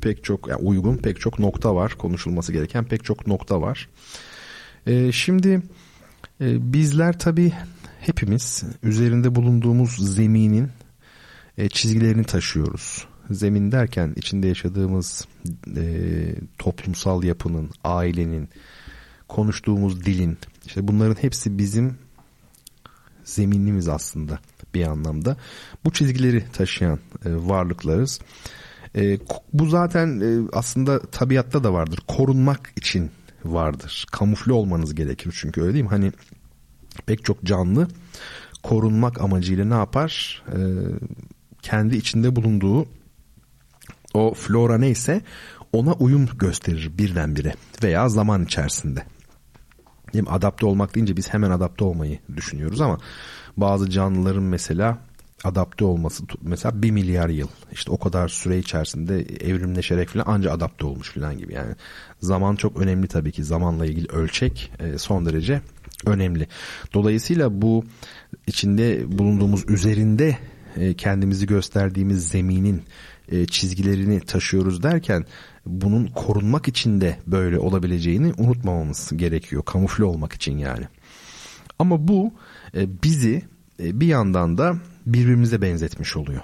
[0.00, 3.88] pek çok yani uygun pek çok nokta var konuşulması gereken pek çok nokta var.
[4.86, 5.62] Ee, şimdi
[6.40, 7.52] e, bizler tabii
[8.00, 10.68] hepimiz üzerinde bulunduğumuz zeminin
[11.58, 13.06] e, çizgilerini taşıyoruz.
[13.30, 15.28] Zemin derken içinde yaşadığımız
[15.76, 15.84] e,
[16.58, 18.48] toplumsal yapının, ailenin,
[19.28, 21.98] konuştuğumuz dilin, işte bunların hepsi bizim
[23.26, 24.38] zeminimiz aslında
[24.74, 25.36] bir anlamda.
[25.84, 28.20] Bu çizgileri taşıyan e, varlıklarız.
[28.96, 29.18] E,
[29.52, 32.00] bu zaten e, aslında tabiatta da vardır.
[32.08, 33.10] Korunmak için
[33.44, 34.06] vardır.
[34.12, 35.90] Kamufle olmanız gerekir çünkü öyle değil mi?
[35.90, 36.12] Hani
[37.06, 37.88] pek çok canlı
[38.62, 40.42] korunmak amacıyla ne yapar?
[40.48, 40.58] E,
[41.62, 42.86] kendi içinde bulunduğu
[44.14, 45.22] o flora neyse
[45.72, 49.02] ona uyum gösterir birdenbire veya zaman içerisinde.
[50.12, 50.30] Değil mi?
[50.30, 52.98] Adapte olmak deyince biz hemen adapte olmayı düşünüyoruz ama
[53.56, 54.98] bazı canlıların mesela
[55.44, 60.86] adapte olması mesela bir milyar yıl işte o kadar süre içerisinde evrimleşerek falan anca adapte
[60.86, 61.74] olmuş falan gibi yani
[62.20, 65.60] zaman çok önemli tabii ki zamanla ilgili ölçek e, son derece
[66.06, 66.48] önemli.
[66.94, 67.84] Dolayısıyla bu
[68.46, 70.38] içinde bulunduğumuz üzerinde
[70.76, 72.82] e, kendimizi gösterdiğimiz zeminin
[73.28, 75.24] e, çizgilerini taşıyoruz derken
[75.66, 79.62] bunun korunmak için de böyle olabileceğini unutmamamız gerekiyor.
[79.64, 80.84] Kamufle olmak için yani.
[81.78, 82.32] Ama bu
[82.74, 83.42] e, bizi
[83.80, 84.76] e, bir yandan da
[85.06, 86.42] birbirimize benzetmiş oluyor.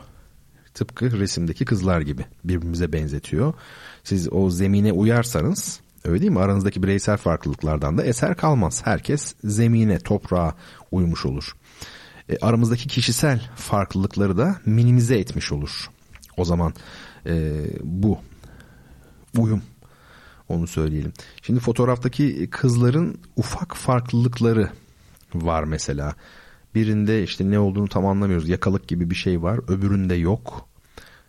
[0.74, 3.54] Tıpkı resimdeki kızlar gibi birbirimize benzetiyor.
[4.04, 6.38] Siz o zemine uyarsanız öyle değil mi?
[6.40, 8.82] Aranızdaki bireysel farklılıklardan da eser kalmaz.
[8.84, 10.54] Herkes zemine, toprağa
[10.90, 11.56] uymuş olur.
[12.28, 15.90] E, aramızdaki kişisel farklılıkları da minimize etmiş olur.
[16.36, 16.74] O zaman
[17.26, 18.18] e, bu
[19.38, 19.62] uyum
[20.48, 21.12] onu söyleyelim.
[21.42, 24.70] Şimdi fotoğraftaki kızların ufak farklılıkları
[25.34, 26.14] var mesela.
[26.74, 28.48] Birinde işte ne olduğunu tam anlamıyoruz.
[28.48, 29.60] Yakalık gibi bir şey var.
[29.68, 30.68] Öbüründe yok.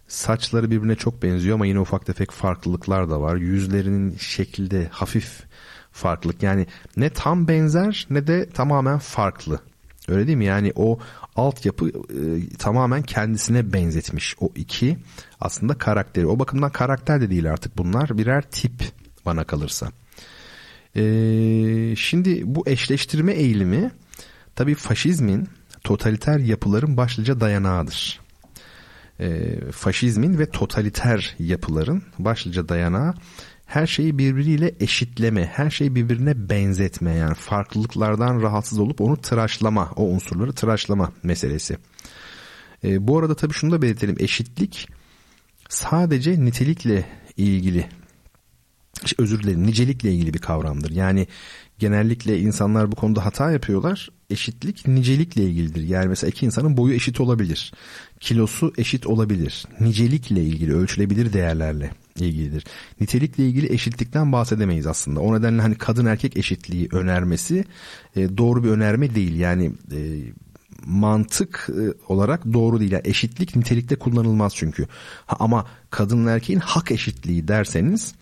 [0.07, 3.35] Saçları birbirine çok benziyor ama yine ufak tefek farklılıklar da var.
[3.35, 5.43] Yüzlerinin şekilde hafif
[5.91, 6.43] farklılık.
[6.43, 9.59] Yani ne tam benzer ne de tamamen farklı.
[10.07, 10.45] Öyle değil mi?
[10.45, 10.99] Yani o
[11.35, 14.35] altyapı e, tamamen kendisine benzetmiş.
[14.39, 14.97] O iki
[15.39, 16.27] aslında karakteri.
[16.27, 18.17] O bakımdan karakter de değil artık bunlar.
[18.17, 18.83] Birer tip
[19.25, 19.91] bana kalırsa.
[20.95, 23.91] Ee, şimdi bu eşleştirme eğilimi
[24.55, 25.47] tabii faşizmin
[25.83, 28.19] totaliter yapıların başlıca dayanağıdır.
[29.19, 33.13] Ee, faşizmin ve totaliter yapıların başlıca dayanağı
[33.65, 40.03] her şeyi birbiriyle eşitleme, her şeyi birbirine benzetme yani farklılıklardan rahatsız olup onu tıraşlama, o
[40.03, 41.77] unsurları tıraşlama meselesi.
[42.83, 44.15] E, bu arada tabii şunu da belirtelim.
[44.19, 44.89] Eşitlik
[45.69, 47.05] sadece nitelikle
[47.37, 47.89] ilgili
[49.17, 50.91] özür dilerim nicelikle ilgili bir kavramdır.
[50.91, 51.27] Yani
[51.79, 54.09] genellikle insanlar bu konuda hata yapıyorlar.
[54.29, 55.83] Eşitlik nicelikle ilgilidir.
[55.83, 57.73] Yani mesela iki insanın boyu eşit olabilir.
[58.19, 59.65] Kilosu eşit olabilir.
[59.79, 62.65] Nicelikle ilgili ölçülebilir değerlerle ilgilidir.
[63.01, 65.19] Nitelikle ilgili eşitlikten bahsedemeyiz aslında.
[65.19, 67.65] O nedenle hani kadın erkek eşitliği önermesi
[68.15, 69.39] e, doğru bir önerme değil.
[69.39, 69.99] Yani e,
[70.85, 72.91] mantık e, olarak doğru değil.
[72.91, 74.87] Yani eşitlik nitelikte kullanılmaz çünkü.
[75.25, 78.15] Ha, ama kadın erkeğin hak eşitliği derseniz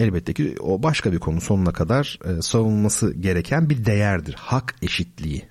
[0.00, 4.34] elbette ki o başka bir konu sonuna kadar e, savunulması gereken bir değerdir.
[4.38, 5.42] Hak eşitliği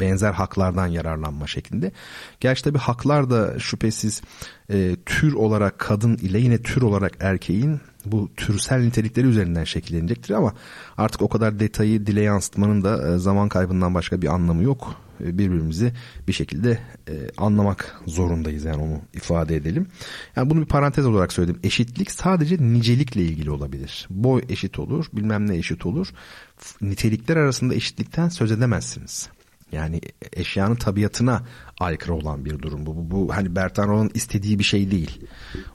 [0.00, 1.92] benzer haklardan yararlanma şeklinde.
[2.40, 4.22] Gerçi tabi haklar da şüphesiz
[4.70, 10.54] e, tür olarak kadın ile yine tür olarak erkeğin bu türsel nitelikleri üzerinden şekillenecektir ama
[10.96, 14.94] artık o kadar detayı dile yansıtmanın da e, zaman kaybından başka bir anlamı yok.
[15.20, 15.92] E, birbirimizi
[16.28, 19.86] bir şekilde e, anlamak zorundayız yani onu ifade edelim.
[20.36, 21.60] Yani bunu bir parantez olarak söyledim.
[21.62, 24.06] Eşitlik sadece nicelikle ilgili olabilir.
[24.10, 26.08] Boy eşit olur, bilmem ne eşit olur.
[26.80, 29.28] Nitelikler arasında eşitlikten söz edemezsiniz.
[29.72, 30.00] Yani
[30.32, 31.42] eşyanın tabiatına
[31.80, 32.96] aykırı olan bir durum bu.
[32.96, 35.20] Bu, bu hani Bertan Roll'un istediği bir şey değil.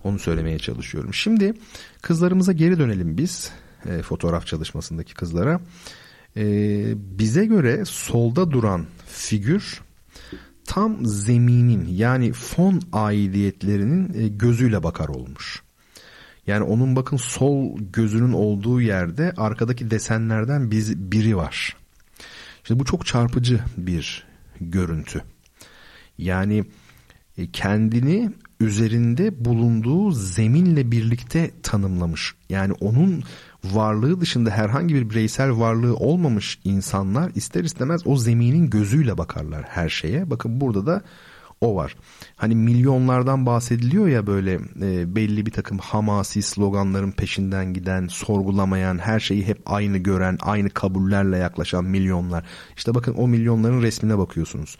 [0.03, 1.13] Onu söylemeye çalışıyorum.
[1.13, 1.53] Şimdi
[2.01, 3.51] kızlarımıza geri dönelim biz.
[3.85, 5.61] E, fotoğraf çalışmasındaki kızlara.
[6.37, 6.43] E,
[7.19, 9.81] bize göre solda duran figür
[10.65, 15.61] tam zeminin yani fon aidiyetlerinin e, gözüyle bakar olmuş.
[16.47, 21.75] Yani onun bakın sol gözünün olduğu yerde arkadaki desenlerden biz biri var.
[22.67, 24.23] İşte bu çok çarpıcı bir
[24.61, 25.23] görüntü.
[26.17, 26.65] Yani
[27.37, 32.35] e, kendini üzerinde bulunduğu zeminle birlikte tanımlamış.
[32.49, 33.23] Yani onun
[33.63, 39.89] varlığı dışında herhangi bir bireysel varlığı olmamış insanlar ister istemez o zeminin gözüyle bakarlar her
[39.89, 40.29] şeye.
[40.29, 41.01] Bakın burada da
[41.61, 41.95] o var.
[42.35, 49.19] Hani milyonlardan bahsediliyor ya böyle e, belli bir takım hamasi sloganların peşinden giden, sorgulamayan, her
[49.19, 52.45] şeyi hep aynı gören, aynı kabullerle yaklaşan milyonlar.
[52.77, 54.77] İşte bakın o milyonların resmine bakıyorsunuz.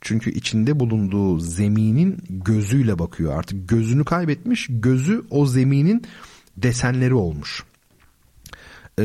[0.00, 3.38] Çünkü içinde bulunduğu zeminin gözüyle bakıyor.
[3.38, 6.02] Artık gözünü kaybetmiş, gözü o zeminin
[6.56, 7.64] desenleri olmuş.
[9.00, 9.04] Ee,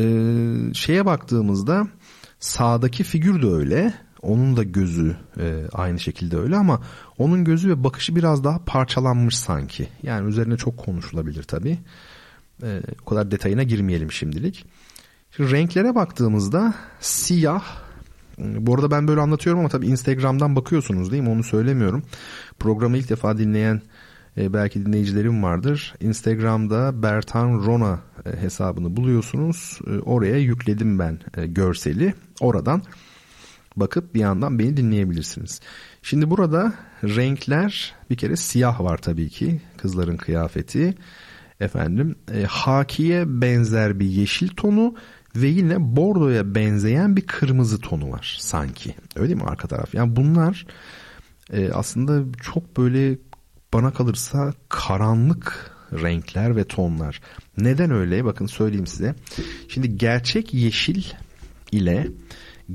[0.74, 1.88] şeye baktığımızda
[2.40, 3.94] sağdaki figür de öyle.
[4.22, 6.82] Onun da gözü e, aynı şekilde öyle ama
[7.18, 9.88] onun gözü ve bakışı biraz daha parçalanmış sanki.
[10.02, 11.78] Yani üzerine çok konuşulabilir tabii.
[12.62, 14.64] E, o kadar detayına girmeyelim şimdilik.
[15.36, 17.64] Şimdi renklere baktığımızda siyah
[18.38, 21.28] bu arada ben böyle anlatıyorum ama tabii Instagram'dan bakıyorsunuz değil mi?
[21.28, 22.02] Onu söylemiyorum.
[22.58, 23.82] Programı ilk defa dinleyen
[24.36, 25.94] e, belki dinleyicilerim vardır.
[26.00, 29.80] Instagram'da Bertan Rona e, hesabını buluyorsunuz.
[29.86, 32.14] E, oraya yükledim ben e, görseli.
[32.40, 32.82] Oradan
[33.76, 35.60] bakıp bir yandan beni dinleyebilirsiniz.
[36.02, 36.72] Şimdi burada
[37.04, 40.94] renkler bir kere siyah var tabii ki kızların kıyafeti.
[41.60, 44.94] Efendim e, hakiye benzer bir yeşil tonu
[45.36, 48.94] ve yine bordoya benzeyen bir kırmızı tonu var sanki.
[49.16, 49.94] Öyle değil mi arka taraf?
[49.94, 50.66] Yani bunlar
[51.52, 53.18] e, aslında çok böyle
[53.72, 57.20] bana kalırsa karanlık renkler ve tonlar.
[57.58, 58.24] Neden öyle?
[58.24, 59.14] Bakın söyleyeyim size.
[59.68, 61.04] Şimdi gerçek yeşil
[61.72, 62.08] ile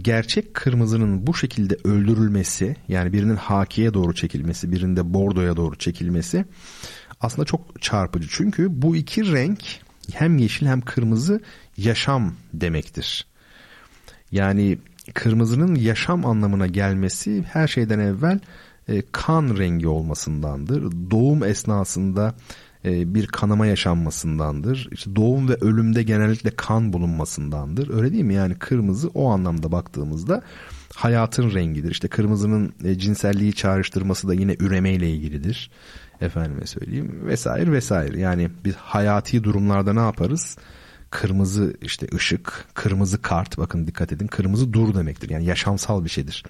[0.01, 6.45] gerçek kırmızının bu şekilde öldürülmesi yani birinin hakiye doğru çekilmesi birinde bordoya doğru çekilmesi
[7.21, 8.27] aslında çok çarpıcı.
[8.31, 9.59] Çünkü bu iki renk
[10.13, 11.41] hem yeşil hem kırmızı
[11.77, 13.27] yaşam demektir.
[14.31, 14.77] Yani
[15.13, 18.39] kırmızının yaşam anlamına gelmesi her şeyden evvel
[18.87, 20.91] e, kan rengi olmasındandır.
[21.11, 22.35] Doğum esnasında
[22.87, 24.89] bir kanama yaşanmasındandır.
[24.91, 27.89] İşte doğum ve ölümde genellikle kan bulunmasındandır.
[27.97, 28.33] Öyle değil mi?
[28.33, 30.41] Yani kırmızı o anlamda baktığımızda
[30.95, 31.91] hayatın rengidir.
[31.91, 35.71] İşte kırmızının e, cinselliği çağrıştırması da yine üremeyle ilgilidir.
[36.21, 38.19] Efendime söyleyeyim vesaire vesaire.
[38.19, 40.57] Yani biz hayati durumlarda ne yaparız?
[41.09, 45.29] Kırmızı işte ışık, kırmızı kart bakın dikkat edin kırmızı dur demektir.
[45.29, 46.43] Yani yaşamsal bir şeydir.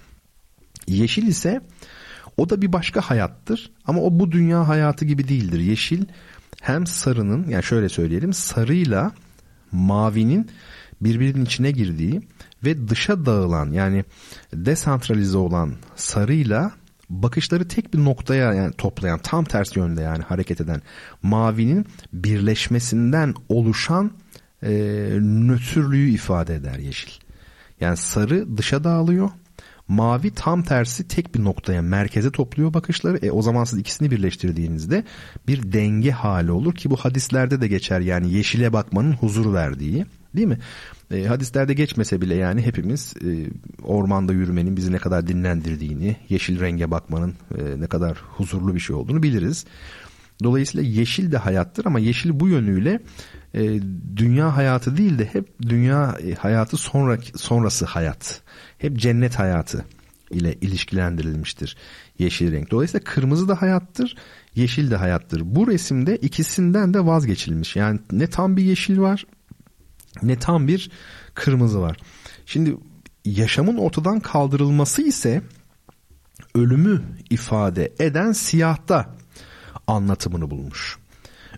[0.88, 1.62] Yeşil ise
[2.38, 5.60] o da bir başka hayattır ama o bu dünya hayatı gibi değildir.
[5.60, 6.06] Yeşil
[6.62, 9.12] hem sarının yani şöyle söyleyelim sarıyla
[9.72, 10.50] mavinin
[11.02, 12.22] birbirinin içine girdiği
[12.66, 14.06] ve dışa dağılan yani
[14.54, 16.72] desantralize olan sarıyla
[17.10, 20.82] bakışları tek bir noktaya yani toplayan tam ters yönde yani hareket eden
[21.24, 24.12] mavinin birleşmesinden oluşan
[24.64, 24.70] e,
[25.22, 27.12] nötrlüğü ifade eder yeşil.
[27.80, 29.30] Yani sarı dışa dağılıyor
[29.88, 33.18] Mavi tam tersi tek bir noktaya merkeze topluyor bakışları.
[33.18, 35.04] E o zaman siz ikisini birleştirdiğinizde
[35.48, 40.48] bir denge hali olur ki bu hadislerde de geçer yani yeşile bakmanın huzur verdiği değil
[40.48, 40.58] mi?
[41.12, 43.50] E, hadislerde geçmese bile yani hepimiz e,
[43.84, 48.96] ormanda yürümenin bizi ne kadar dinlendirdiğini, yeşil renge bakmanın e, ne kadar huzurlu bir şey
[48.96, 49.66] olduğunu biliriz.
[50.44, 53.00] Dolayısıyla yeşil de hayattır ama yeşil bu yönüyle
[53.54, 53.80] e,
[54.16, 58.42] dünya hayatı değil de hep dünya e, hayatı sonraki sonrası hayat.
[58.78, 59.86] Hep cennet hayatı
[60.32, 61.78] ile ilişkilendirilmiştir
[62.20, 62.72] yeşil renk.
[62.72, 64.16] Dolayısıyla kırmızı da hayattır,
[64.56, 65.42] yeşil de hayattır.
[65.46, 67.76] Bu resimde ikisinden de vazgeçilmiş.
[67.76, 69.26] Yani ne tam bir yeşil var
[70.24, 70.92] ne tam bir
[71.34, 71.98] kırmızı var.
[72.46, 72.78] Şimdi
[73.26, 75.42] yaşamın ortadan kaldırılması ise
[76.56, 79.16] ölümü ifade eden siyahta
[79.88, 80.98] anlatımını bulmuş.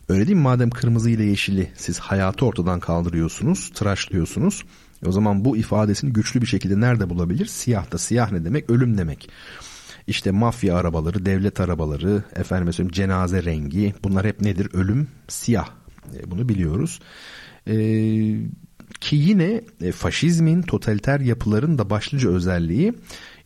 [0.09, 0.43] Öyle değil mi?
[0.43, 4.63] Madem kırmızı ile yeşili siz hayatı ortadan kaldırıyorsunuz, tıraşlıyorsunuz.
[5.05, 7.45] O zaman bu ifadesini güçlü bir şekilde nerede bulabilir?
[7.45, 7.97] Siyahta.
[7.97, 8.69] Siyah ne demek?
[8.69, 9.29] Ölüm demek.
[10.07, 14.67] İşte mafya arabaları, devlet arabaları, efendim söyleyeyim cenaze rengi bunlar hep nedir?
[14.73, 15.69] Ölüm siyah.
[16.15, 16.99] E, bunu biliyoruz.
[17.67, 17.73] Ee,
[18.99, 22.93] ki yine e, faşizmin, totaliter yapıların da başlıca özelliği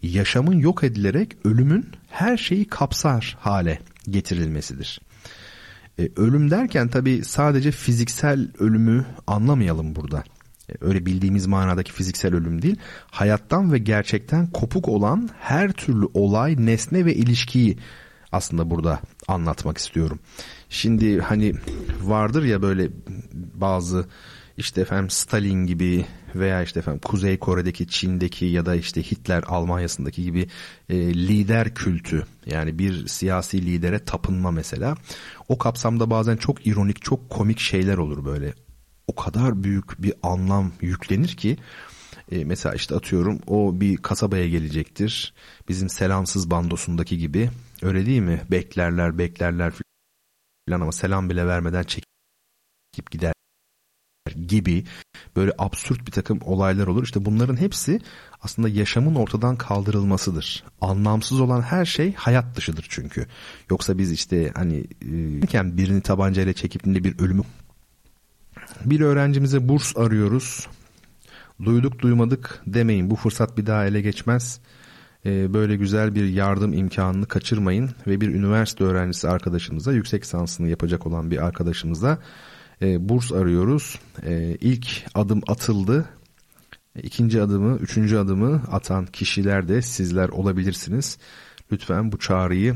[0.01, 3.79] yaşamın yok edilerek ölümün her şeyi kapsar hale
[4.09, 5.01] getirilmesidir.
[5.99, 10.23] E, ölüm derken tabi sadece fiziksel ölümü anlamayalım burada.
[10.81, 12.77] Öyle bildiğimiz manadaki fiziksel ölüm değil,
[13.11, 17.77] hayattan ve gerçekten kopuk olan her türlü olay, nesne ve ilişkiyi
[18.31, 20.19] aslında burada anlatmak istiyorum.
[20.69, 21.53] Şimdi hani
[22.01, 22.89] vardır ya böyle
[23.53, 24.05] bazı
[24.57, 26.05] işte efendim Stalin gibi
[26.35, 30.47] veya işte efendim Kuzey Kore'deki, Çin'deki ya da işte Hitler Almanya'sındaki gibi
[30.89, 34.95] e, lider kültü yani bir siyasi lidere tapınma mesela.
[35.49, 38.53] O kapsamda bazen çok ironik, çok komik şeyler olur böyle.
[39.07, 41.57] O kadar büyük bir anlam yüklenir ki
[42.31, 45.33] e, mesela işte atıyorum o bir kasabaya gelecektir.
[45.69, 47.49] Bizim selamsız bandosundaki gibi.
[47.81, 48.41] Öyle değil mi?
[48.51, 49.73] Beklerler, beklerler
[50.69, 53.33] falan ama selam bile vermeden çekip gider
[54.47, 54.83] gibi
[55.35, 57.03] böyle absürt bir takım olaylar olur.
[57.03, 57.99] İşte bunların hepsi
[58.41, 60.63] aslında yaşamın ortadan kaldırılmasıdır.
[60.81, 63.27] Anlamsız olan her şey hayat dışıdır çünkü.
[63.69, 67.43] Yoksa biz işte hani e, birini tabancayla çekip bir ölümü
[68.85, 70.67] bir öğrencimize burs arıyoruz.
[71.65, 73.09] Duyduk duymadık demeyin.
[73.09, 74.59] Bu fırsat bir daha ele geçmez.
[75.25, 81.07] Ee, böyle güzel bir yardım imkanını kaçırmayın ve bir üniversite öğrencisi arkadaşımıza yüksek lisansını yapacak
[81.07, 82.19] olan bir arkadaşımıza
[82.81, 83.99] e, burs arıyoruz.
[84.23, 86.05] E, ilk adım atıldı.
[87.03, 91.17] İkinci adımı, üçüncü adımı atan kişiler de sizler olabilirsiniz.
[91.71, 92.75] Lütfen bu çağrıyı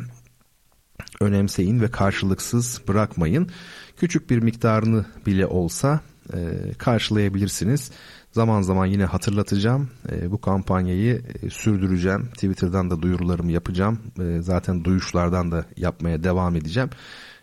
[1.19, 3.49] önemseyin ve karşılıksız bırakmayın.
[3.97, 6.01] Küçük bir miktarını bile olsa
[6.33, 6.37] e,
[6.77, 7.91] karşılayabilirsiniz.
[8.31, 9.89] Zaman zaman yine hatırlatacağım.
[10.11, 12.25] E, bu kampanyayı e, sürdüreceğim.
[12.27, 13.99] Twitter'dan da duyurularımı yapacağım.
[14.19, 16.89] E, zaten duyuşlardan da yapmaya devam edeceğim.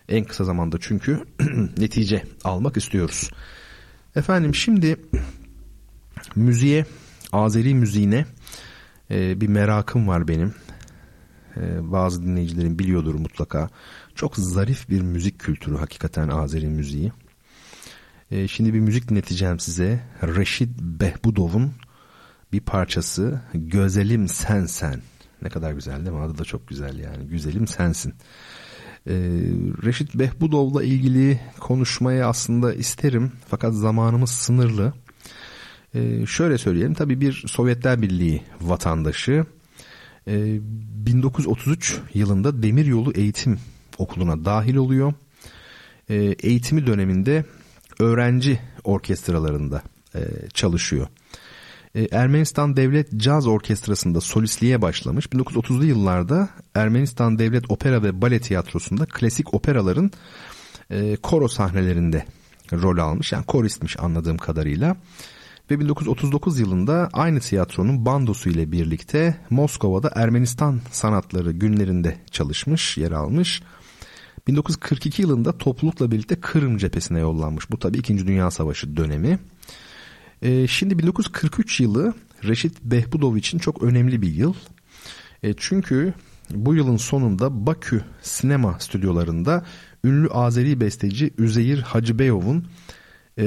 [0.09, 1.25] En kısa zamanda çünkü
[1.77, 3.31] netice almak istiyoruz.
[4.15, 4.95] Efendim şimdi
[6.35, 6.85] müziğe,
[7.31, 8.25] Azeri müziğine
[9.11, 10.53] e, bir merakım var benim.
[11.57, 13.69] E, bazı dinleyicilerin biliyordur mutlaka.
[14.15, 17.11] Çok zarif bir müzik kültürü hakikaten Azeri müziği.
[18.31, 19.99] E, şimdi bir müzik dinleteceğim size.
[20.23, 21.73] Reşit Behbudov'un
[22.51, 25.01] bir parçası Gözelim Sen Sen.
[25.41, 26.21] Ne kadar güzel değil mi?
[26.21, 27.27] Adı da çok güzel yani.
[27.27, 28.13] Güzelim Sensin.
[29.07, 29.13] Ee,
[29.83, 34.93] Reşit Behbudov'la ilgili konuşmayı aslında isterim fakat zamanımız sınırlı.
[35.95, 39.45] Ee, şöyle söyleyelim tabii bir Sovyetler Birliği vatandaşı.
[40.27, 40.59] Ee,
[41.05, 43.59] 1933 yılında Demiryolu Eğitim
[43.97, 45.13] Okulu'na dahil oluyor.
[46.09, 47.45] Ee, eğitimi döneminde
[47.99, 49.81] öğrenci orkestralarında
[50.15, 50.19] e,
[50.53, 51.07] çalışıyor.
[51.95, 55.25] E, Ermenistan Devlet Caz Orkestrası'nda solistliğe başlamış.
[55.25, 60.11] 1930'lu yıllarda Ermenistan Devlet Opera ve Bale Tiyatrosu'nda klasik operaların
[60.89, 62.25] e, koro sahnelerinde
[62.73, 63.31] rol almış.
[63.31, 64.97] Yani koristmiş anladığım kadarıyla.
[65.71, 73.61] Ve 1939 yılında aynı tiyatronun bandosu ile birlikte Moskova'da Ermenistan sanatları günlerinde çalışmış, yer almış.
[74.47, 77.71] 1942 yılında toplulukla birlikte Kırım cephesine yollanmış.
[77.71, 78.27] Bu tabii 2.
[78.27, 79.39] Dünya Savaşı dönemi.
[80.41, 84.53] E, şimdi 1943 yılı Reşit Behbudov için çok önemli bir yıl.
[85.43, 86.13] E, çünkü
[86.51, 89.65] bu yılın sonunda Bakü sinema stüdyolarında
[90.03, 92.67] ünlü Azeri besteci Üzeyir Hacıbeyov'un
[93.39, 93.43] e,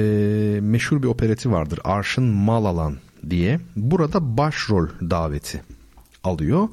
[0.61, 1.79] meşhur bir opereti vardır.
[1.83, 2.97] Arşın Malalan
[3.29, 3.59] diye.
[3.75, 5.61] Burada başrol daveti
[6.23, 6.69] alıyor.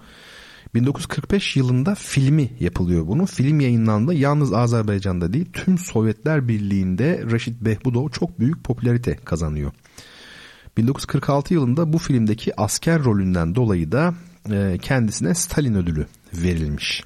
[0.74, 3.24] 1945 yılında filmi yapılıyor bunun.
[3.24, 4.14] Film yayınlandı.
[4.14, 9.72] Yalnız Azerbaycan'da değil tüm Sovyetler Birliği'nde Reşit Behbudov çok büyük popülarite kazanıyor.
[10.76, 14.14] 1946 yılında bu filmdeki asker rolünden dolayı da
[14.50, 17.04] e, kendisine Stalin ödülü verilmiş.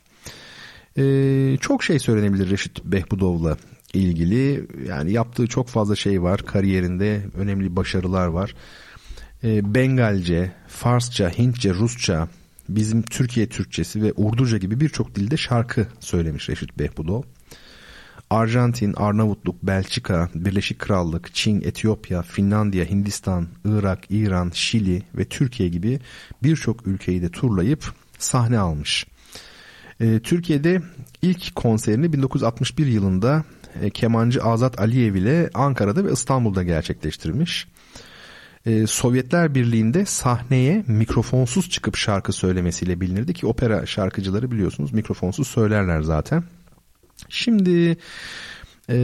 [0.96, 3.56] E, çok şey söylenebilir Reşit Behbudov'la
[3.94, 4.66] ilgili.
[4.88, 6.40] Yani yaptığı çok fazla şey var.
[6.46, 8.54] Kariyerinde önemli başarılar var.
[9.44, 12.28] E, Bengalce, Farsça, Hintçe, Rusça,
[12.76, 17.22] bizim Türkiye Türkçesi ve Urduca gibi birçok dilde şarkı söylemiş Reşit Behbudov.
[18.30, 26.00] Arjantin, Arnavutluk, Belçika, Birleşik Krallık, Çin, Etiyopya, Finlandiya, Hindistan, Irak, İran, Şili ve Türkiye gibi
[26.42, 29.06] birçok ülkeyi de turlayıp sahne almış.
[30.00, 30.82] Ee, Türkiye'de
[31.22, 33.44] ilk konserini 1961 yılında
[33.82, 37.68] e, kemancı Azat Aliyev ile Ankara'da ve İstanbul'da gerçekleştirmiş.
[38.66, 46.00] Ee, Sovyetler Birliği'nde sahneye mikrofonsuz çıkıp şarkı söylemesiyle bilinirdi ki opera şarkıcıları biliyorsunuz mikrofonsuz söylerler
[46.00, 46.44] zaten.
[47.28, 47.96] Şimdi
[48.88, 48.98] e,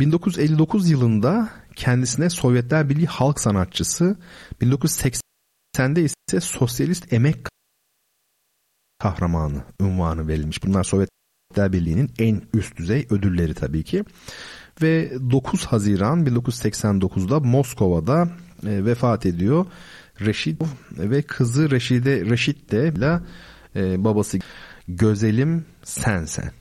[0.00, 4.16] 1959 yılında kendisine Sovyetler Birliği halk sanatçısı
[4.60, 7.36] 1980'de ise sosyalist emek
[8.98, 10.64] kahramanı unvanı verilmiş.
[10.64, 14.04] Bunlar Sovyetler Birliği'nin en üst düzey ödülleri tabii ki.
[14.82, 18.28] Ve 9 Haziran 1989'da Moskova'da
[18.66, 19.66] e, vefat ediyor.
[20.20, 20.62] Reşit
[20.98, 22.94] ve kızı Reşide Reşit de
[23.76, 24.38] e, babası
[24.88, 26.52] Gözelim Sensen.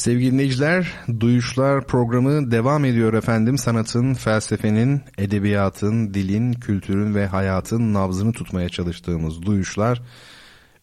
[0.00, 3.58] Sevgili dinleyiciler, Duyuşlar programı devam ediyor efendim.
[3.58, 10.02] Sanatın, felsefenin, edebiyatın, dilin, kültürün ve hayatın nabzını tutmaya çalıştığımız Duyuşlar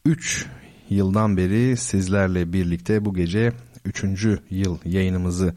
[0.05, 0.45] 3
[0.89, 3.53] yıldan beri sizlerle birlikte bu gece
[3.85, 4.03] 3.
[4.49, 5.55] yıl yayınımızı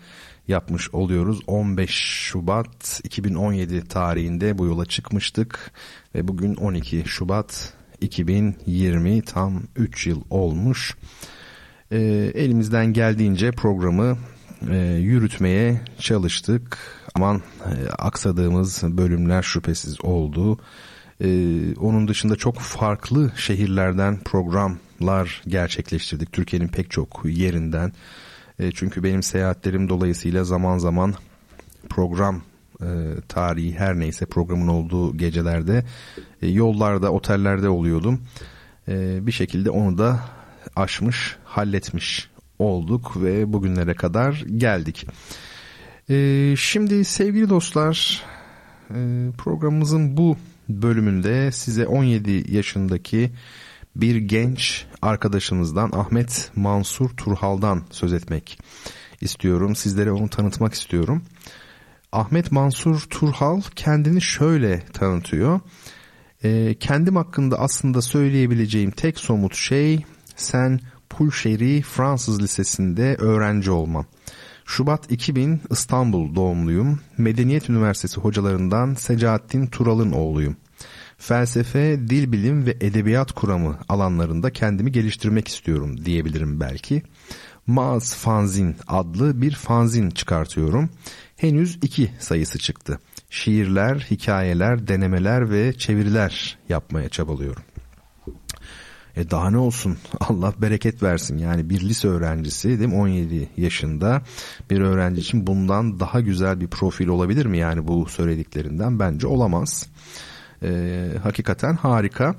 [0.48, 1.40] yapmış oluyoruz.
[1.46, 5.72] 15 Şubat 2017 tarihinde bu yola çıkmıştık
[6.14, 10.96] ve bugün 12 Şubat 2020 tam 3 yıl olmuş.
[11.90, 11.98] E,
[12.34, 14.18] elimizden geldiğince programı
[14.70, 16.78] e, yürütmeye çalıştık.
[17.14, 20.58] Aman e, aksadığımız bölümler şüphesiz oldu.
[21.20, 21.28] E,
[21.74, 26.32] onun dışında çok farklı şehirlerden programlar gerçekleştirdik.
[26.32, 27.92] Türkiye'nin pek çok yerinden.
[28.58, 31.14] E, çünkü benim seyahatlerim dolayısıyla zaman zaman
[31.88, 32.42] program
[32.82, 32.88] e,
[33.28, 35.84] tarihi her neyse programın olduğu gecelerde
[36.42, 38.20] e, yollarda, otellerde oluyordum.
[38.88, 40.20] E, bir şekilde onu da
[40.80, 45.06] aşmış, halletmiş olduk ve bugünlere kadar geldik.
[46.10, 48.22] Ee, şimdi sevgili dostlar
[48.90, 48.94] e,
[49.38, 50.36] programımızın bu
[50.68, 53.30] bölümünde size 17 yaşındaki
[53.96, 58.58] bir genç arkadaşımızdan Ahmet Mansur Turhal'dan söz etmek
[59.20, 59.76] istiyorum.
[59.76, 61.22] Sizlere onu tanıtmak istiyorum.
[62.12, 65.60] Ahmet Mansur Turhal kendini şöyle tanıtıyor.
[66.44, 70.04] E, kendim hakkında aslında söyleyebileceğim tek somut şey
[70.40, 70.80] sen
[71.10, 74.06] Pulşeri Fransız Lisesi'nde öğrenci olmam.
[74.64, 77.00] Şubat 2000 İstanbul doğumluyum.
[77.18, 80.56] Medeniyet Üniversitesi hocalarından Secahattin Tural'ın oğluyum.
[81.18, 87.02] Felsefe, dil bilim ve edebiyat kuramı alanlarında kendimi geliştirmek istiyorum diyebilirim belki.
[87.66, 90.90] Maz Fanzin adlı bir fanzin çıkartıyorum.
[91.36, 92.98] Henüz iki sayısı çıktı.
[93.30, 97.62] Şiirler, hikayeler, denemeler ve çeviriler yapmaya çabalıyorum.
[99.20, 104.22] E daha ne olsun Allah bereket versin yani bir lise öğrencisi değil mi 17 yaşında
[104.70, 109.86] bir öğrenci için bundan daha güzel bir profil olabilir mi yani bu söylediklerinden bence olamaz.
[110.62, 112.34] E, hakikaten harika.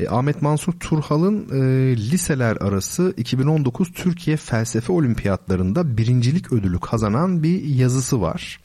[0.00, 7.64] E, Ahmet Mansur Turhal'ın e, liseler arası 2019 Türkiye Felsefe Olimpiyatlarında birincilik ödülü kazanan bir
[7.64, 8.60] yazısı var.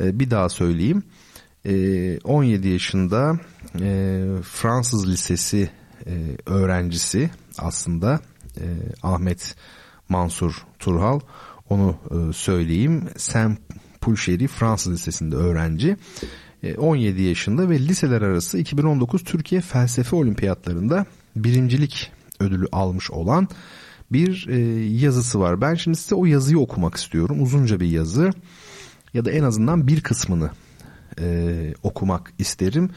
[0.00, 1.02] E, bir daha söyleyeyim.
[1.64, 3.38] E, 17 yaşında
[3.80, 5.70] e, Fransız Lisesi
[6.06, 6.12] e,
[6.46, 8.20] öğrencisi aslında
[8.56, 8.64] e,
[9.02, 9.54] Ahmet
[10.08, 11.20] Mansur Turhal
[11.70, 13.04] onu e, söyleyeyim.
[13.16, 13.58] Saint
[14.00, 15.96] Pulcheri Fransız Lisesi'nde öğrenci.
[16.78, 23.48] 17 e, yaşında ve liseler arası 2019 Türkiye Felsefe Olimpiyatlarında birincilik ödülü almış olan
[24.12, 25.60] bir e, yazısı var.
[25.60, 27.42] Ben şimdi size o yazıyı okumak istiyorum.
[27.42, 28.32] Uzunca bir yazı
[29.14, 30.50] ya da en azından bir kısmını
[31.20, 32.90] e, okumak isterim.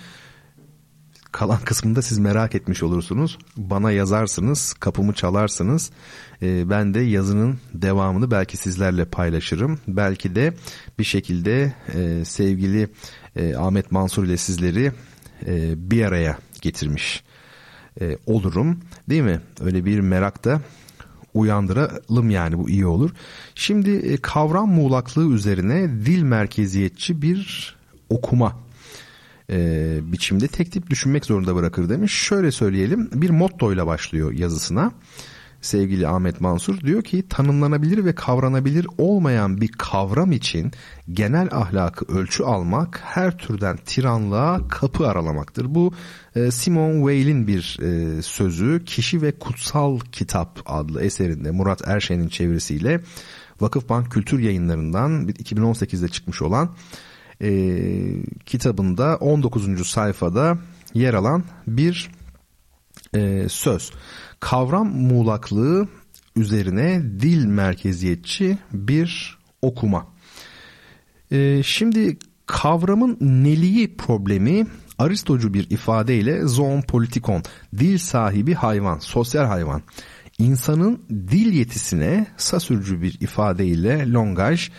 [1.32, 3.38] Kalan kısmında siz merak etmiş olursunuz.
[3.58, 5.92] Bana yazarsınız, kapımı çalarsınız.
[6.42, 9.80] E, ben de yazının devamını belki sizlerle paylaşırım.
[9.88, 10.54] Belki de
[11.00, 12.90] bir şekilde e, sevgili
[13.36, 14.92] e, Ahmet Mansur ile sizleri
[15.46, 17.24] e, bir araya getirmiş
[18.02, 18.80] e, olurum.
[19.10, 19.42] Değil mi?
[19.62, 20.62] Öyle bir merak da
[21.34, 23.12] uyandıralım yani bu iyi olur.
[23.56, 27.76] Şimdi e, kavram muğlaklığı üzerine dil merkeziyetçi bir
[28.10, 28.69] okuma
[29.50, 32.14] e, biçimde tek tip düşünmek zorunda bırakır demiş.
[32.14, 34.92] Şöyle söyleyelim bir motto ile başlıyor yazısına.
[35.62, 40.72] Sevgili Ahmet Mansur diyor ki tanımlanabilir ve kavranabilir olmayan bir kavram için
[41.14, 45.76] genel ahlakı ölçü almak her türden tiranlığa kapı aralamaktır.
[45.76, 45.94] Bu
[46.36, 53.02] e, Simon Weil'in bir e, sözü Kişi ve Kutsal Kitap adlı eserinde Murat Erşen'in çevirisiyle
[53.62, 56.70] Vakıfbank Kültür Yayınlarından 2018'de çıkmış olan
[57.42, 57.52] e,
[58.46, 59.88] kitabında 19.
[59.88, 60.58] sayfada
[60.94, 62.12] yer alan bir
[63.16, 63.92] e, söz.
[64.40, 65.88] Kavram muğlaklığı
[66.36, 70.08] üzerine dil merkeziyetçi bir okuma.
[71.32, 74.68] E, şimdi kavramın neliği problemi
[75.00, 77.44] Aristocu bir ifadeyle zoon politikon,
[77.78, 79.82] dil sahibi hayvan, sosyal hayvan.
[80.40, 84.70] İnsanın dil yetisine sasürcü bir ifadeyle longaj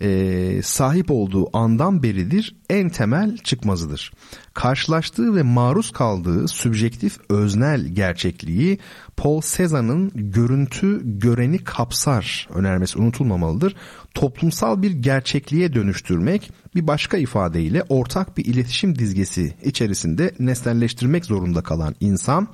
[0.00, 4.12] e, sahip olduğu andan beridir en temel çıkmazıdır.
[4.54, 8.78] Karşılaştığı ve maruz kaldığı sübjektif öznel gerçekliği
[9.16, 13.76] Paul Cézanne'ın görüntü göreni kapsar önermesi unutulmamalıdır.
[14.14, 21.94] Toplumsal bir gerçekliğe dönüştürmek bir başka ifadeyle ortak bir iletişim dizgesi içerisinde nesnelleştirmek zorunda kalan
[22.00, 22.48] insan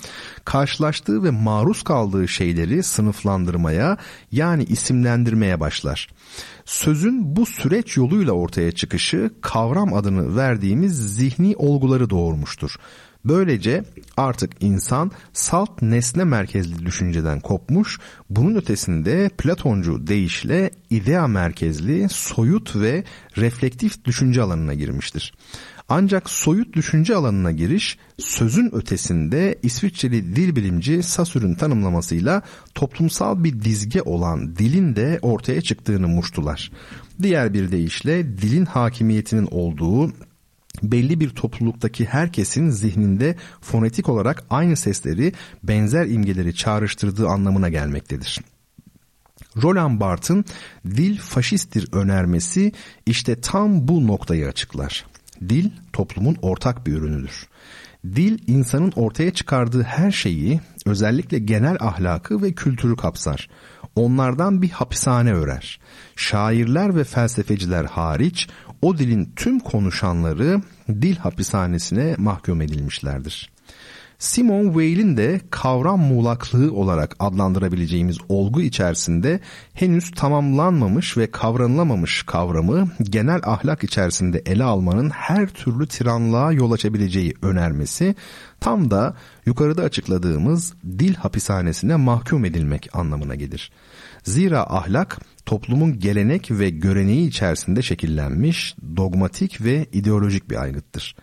[0.44, 3.96] karşılaştığı ve maruz kaldığı şeyleri sınıflandırmaya
[4.32, 6.08] yani isimlendirmeye başlar.
[6.64, 12.76] Sözün bu süreç yoluyla ortaya çıkışı kavram adını verdiğimiz zihni olguları doğurmuştur.
[13.24, 13.84] Böylece
[14.16, 17.98] artık insan salt nesne merkezli düşünceden kopmuş,
[18.30, 23.04] bunun ötesinde Platoncu deyişle idea merkezli, soyut ve
[23.36, 25.34] reflektif düşünce alanına girmiştir.
[25.92, 32.42] Ancak soyut düşünce alanına giriş sözün ötesinde İsviçreli dil bilimci Sasur'un tanımlamasıyla
[32.74, 36.72] toplumsal bir dizge olan dilin de ortaya çıktığını muştular.
[37.22, 40.12] Diğer bir deyişle dilin hakimiyetinin olduğu
[40.82, 45.32] belli bir topluluktaki herkesin zihninde fonetik olarak aynı sesleri,
[45.62, 48.40] benzer imgeleri çağrıştırdığı anlamına gelmektedir.
[49.62, 50.44] Roland Barthes'ın
[50.86, 52.72] dil faşisttir önermesi
[53.06, 55.04] işte tam bu noktayı açıklar.
[55.48, 57.48] Dil toplumun ortak bir ürünüdür.
[58.04, 63.48] Dil insanın ortaya çıkardığı her şeyi, özellikle genel ahlakı ve kültürü kapsar.
[63.96, 65.80] Onlardan bir hapishane örer.
[66.16, 68.48] Şairler ve felsefeciler hariç
[68.82, 73.50] o dilin tüm konuşanları dil hapishanesine mahkum edilmişlerdir.
[74.20, 79.40] Simon Weil'in de kavram muğlaklığı olarak adlandırabileceğimiz olgu içerisinde
[79.74, 87.34] henüz tamamlanmamış ve kavranılamamış kavramı genel ahlak içerisinde ele almanın her türlü tiranlığa yol açabileceği
[87.42, 88.14] önermesi
[88.60, 89.16] tam da
[89.46, 93.72] yukarıda açıkladığımız dil hapishanesine mahkum edilmek anlamına gelir.
[94.22, 101.16] Zira ahlak toplumun gelenek ve göreneği içerisinde şekillenmiş, dogmatik ve ideolojik bir aygıttır.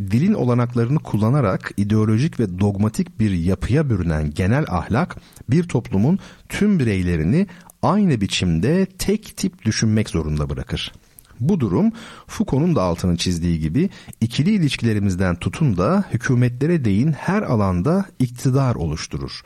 [0.00, 5.16] Dilin olanaklarını kullanarak ideolojik ve dogmatik bir yapıya bürünen genel ahlak
[5.50, 6.18] bir toplumun
[6.48, 7.46] tüm bireylerini
[7.82, 10.92] aynı biçimde tek tip düşünmek zorunda bırakır.
[11.40, 11.92] Bu durum
[12.26, 13.90] Foucault'un da altını çizdiği gibi
[14.20, 19.42] ikili ilişkilerimizden tutun da hükümetlere değin her alanda iktidar oluşturur.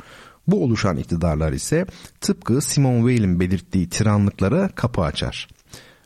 [0.47, 1.87] Bu oluşan iktidarlar ise
[2.21, 5.49] tıpkı Simon Weil'in belirttiği tiranlıklara kapı açar.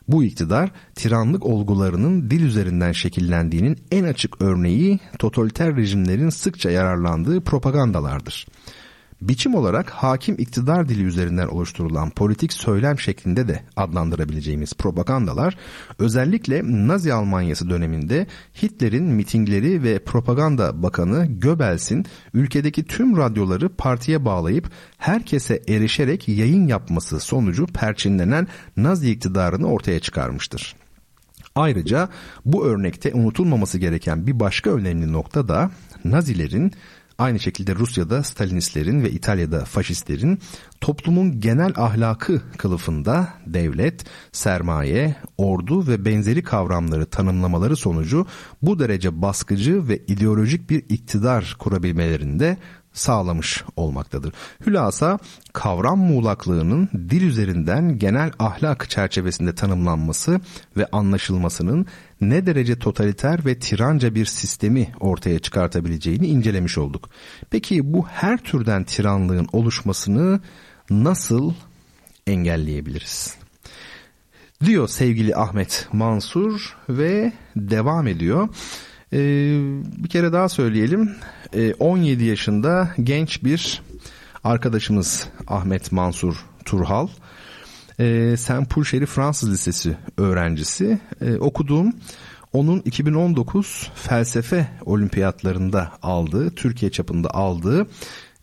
[0.07, 8.47] Bu iktidar tiranlık olgularının dil üzerinden şekillendiğinin en açık örneği totaliter rejimlerin sıkça yararlandığı propagandalardır.
[9.21, 15.57] Biçim olarak hakim iktidar dili üzerinden oluşturulan politik söylem şeklinde de adlandırabileceğimiz propagandalar
[15.99, 18.27] özellikle Nazi Almanyası döneminde
[18.63, 27.19] Hitler'in mitingleri ve propaganda bakanı Goebbels'in ülkedeki tüm radyoları partiye bağlayıp herkese erişerek yayın yapması
[27.19, 28.47] sonucu perçinlenen
[28.77, 30.75] Nazi iktidarını ortaya çıkarmıştır.
[31.55, 32.09] Ayrıca
[32.45, 35.71] bu örnekte unutulmaması gereken bir başka önemli nokta da
[36.05, 36.71] Nazilerin
[37.17, 40.39] Aynı şekilde Rusya'da Stalinistlerin ve İtalya'da faşistlerin
[40.81, 48.27] toplumun genel ahlakı kılıfında devlet, sermaye, ordu ve benzeri kavramları tanımlamaları sonucu
[48.61, 52.57] bu derece baskıcı ve ideolojik bir iktidar kurabilmelerinde
[52.95, 54.33] sağlamış olmaktadır.
[54.65, 55.19] Hülasa
[55.53, 60.41] kavram muğlaklığının dil üzerinden genel ahlak çerçevesinde tanımlanması
[60.77, 61.85] ve anlaşılmasının
[62.21, 67.09] ne derece totaliter ve tiranca bir sistemi ortaya çıkartabileceğini incelemiş olduk.
[67.49, 70.39] Peki bu her türden tiranlığın oluşmasını
[70.89, 71.53] nasıl
[72.27, 73.37] engelleyebiliriz?
[74.63, 78.49] Diyor sevgili Ahmet Mansur ve devam ediyor.
[79.15, 79.19] Ee,
[79.97, 81.15] bir kere daha söyleyelim.
[81.53, 83.81] Ee, 17 yaşında genç bir
[84.43, 86.35] arkadaşımız Ahmet Mansur
[86.65, 87.07] Turhal.
[87.99, 90.99] Ee, Saint Paul Fransız Lisesi öğrencisi.
[91.21, 91.93] Ee, okuduğum
[92.53, 97.87] onun 2019 felsefe olimpiyatlarında aldığı, Türkiye çapında aldığı,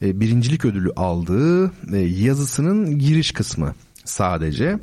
[0.02, 4.78] e, birincilik ödülü aldığı e, yazısının giriş kısmı sadece.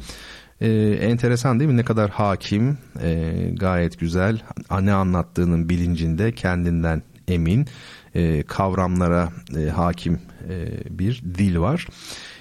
[0.62, 0.70] E,
[1.02, 1.78] enteresan değil mi?
[1.78, 4.42] Ne kadar hakim, e, gayet güzel,
[4.82, 7.68] ne anlattığının bilincinde, kendinden emin,
[8.16, 10.68] e, kavramlara e, hakim e,
[11.00, 11.88] bir dil var.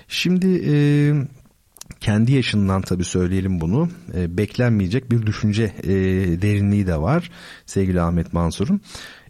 [0.08, 0.74] Şimdi e,
[2.00, 3.88] kendi yaşından tabii söyleyelim bunu.
[4.14, 5.88] E, beklenmeyecek bir düşünce e,
[6.42, 7.30] derinliği de var
[7.66, 8.80] sevgili Ahmet Mansur'un.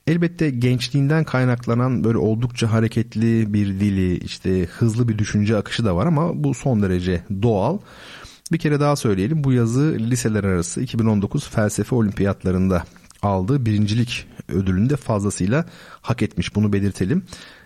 [0.07, 6.07] Elbette gençliğinden kaynaklanan böyle oldukça hareketli bir dili, işte hızlı bir düşünce akışı da var
[6.07, 7.79] ama bu son derece doğal.
[8.53, 12.85] Bir kere daha söyleyelim bu yazı liseler arası 2019 felsefe olimpiyatlarında
[13.23, 15.65] aldığı birincilik ödülünü de fazlasıyla
[16.01, 17.25] hak etmiş bunu belirtelim.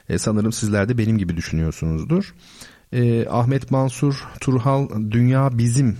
[0.09, 2.35] E, sanırım sizler de benim gibi düşünüyorsunuzdur.
[2.93, 5.97] E, Ahmet Mansur Turhal Dünya Bizim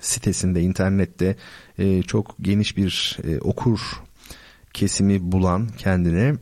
[0.00, 1.36] sitesinde internette
[1.78, 3.80] e, çok geniş bir e, okur
[4.72, 6.34] kesimi bulan kendine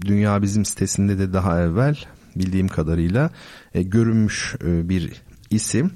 [0.00, 1.96] Dünya Bizim sitesinde de daha evvel
[2.36, 3.30] bildiğim kadarıyla
[3.74, 5.12] e, görünmüş e, bir
[5.50, 5.90] isim.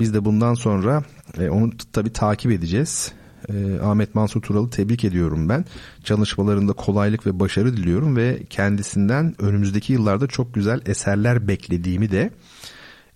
[0.00, 1.02] Biz de bundan sonra
[1.38, 3.12] e, onu tabii takip edeceğiz.
[3.48, 5.64] E, Ahmet Mansur Tural'ı tebrik ediyorum ben.
[6.04, 12.30] Çalışmalarında kolaylık ve başarı diliyorum ve kendisinden önümüzdeki yıllarda çok güzel eserler beklediğimi de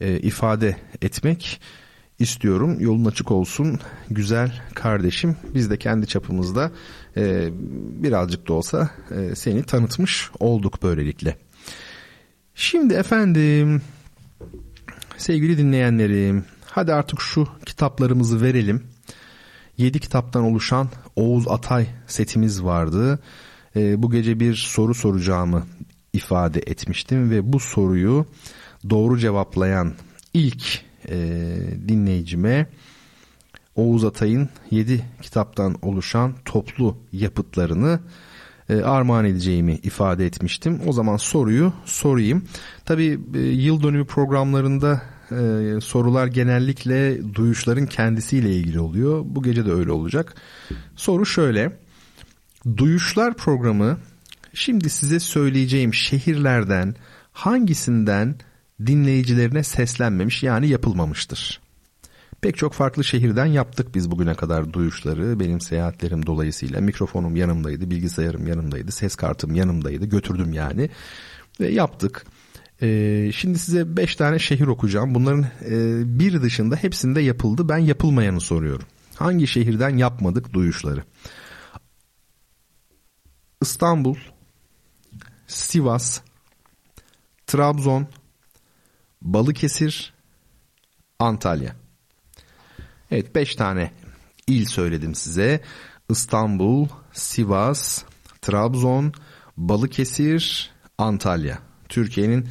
[0.01, 1.61] e, ifade etmek
[2.19, 2.77] istiyorum.
[2.81, 5.37] Yolun açık olsun güzel kardeşim.
[5.55, 6.71] Biz de kendi çapımızda
[7.17, 7.49] e,
[8.03, 11.37] birazcık da olsa e, seni tanıtmış olduk böylelikle.
[12.55, 13.83] Şimdi efendim
[15.17, 18.83] sevgili dinleyenlerim hadi artık şu kitaplarımızı verelim.
[19.79, 23.19] 7 kitaptan oluşan Oğuz Atay setimiz vardı.
[23.77, 25.67] E, bu gece bir soru soracağımı
[26.13, 28.27] ifade etmiştim ve bu soruyu
[28.91, 29.95] doğru cevaplayan
[30.35, 31.17] ilk e,
[31.89, 32.67] dinleyicime
[33.77, 38.01] Oğuz Atay'ın 7 kitaptan oluşan toplu yapıtlarını
[38.69, 40.81] e, armağan edeceğimi ifade etmiştim.
[40.87, 42.45] O zaman soruyu sorayım.
[42.85, 45.03] Tabii e, yıl dönümü programlarında
[45.33, 49.23] e, sorular genellikle duyuşların kendisiyle ilgili oluyor.
[49.25, 50.35] Bu gece de öyle olacak.
[50.97, 51.79] Soru şöyle.
[52.77, 53.99] Duyuşlar programı
[54.55, 56.95] şimdi size söyleyeceğim şehirlerden
[57.33, 58.35] hangisinden
[58.87, 61.61] dinleyicilerine seslenmemiş yani yapılmamıştır?
[62.41, 65.41] Pek çok farklı şehirden yaptık biz bugüne kadar duyuşları.
[65.41, 70.07] Benim seyahatlerim dolayısıyla mikrofonum yanımdaydı, bilgisayarım yanımdaydı, ses kartım yanımdaydı.
[70.07, 70.91] Götürdüm yani
[71.61, 72.27] ve yaptık.
[72.83, 75.15] Ee, şimdi size 5 tane şehir okuyacağım.
[75.15, 77.69] Bunların e, bir dışında hepsinde yapıldı.
[77.69, 78.87] Ben yapılmayanı soruyorum.
[79.17, 81.05] Hangi şehirden yapmadık duyuşları?
[83.63, 84.17] İstanbul,
[85.47, 86.21] Sivas,
[87.47, 88.07] Trabzon,
[89.23, 90.15] Balıkesir,
[91.19, 91.77] Antalya.
[93.11, 93.93] Evet 5 tane
[94.47, 95.61] il söyledim size.
[96.09, 98.03] İstanbul, Sivas,
[98.43, 99.13] Trabzon,
[99.57, 101.70] Balıkesir, Antalya.
[101.91, 102.49] Türkiye'nin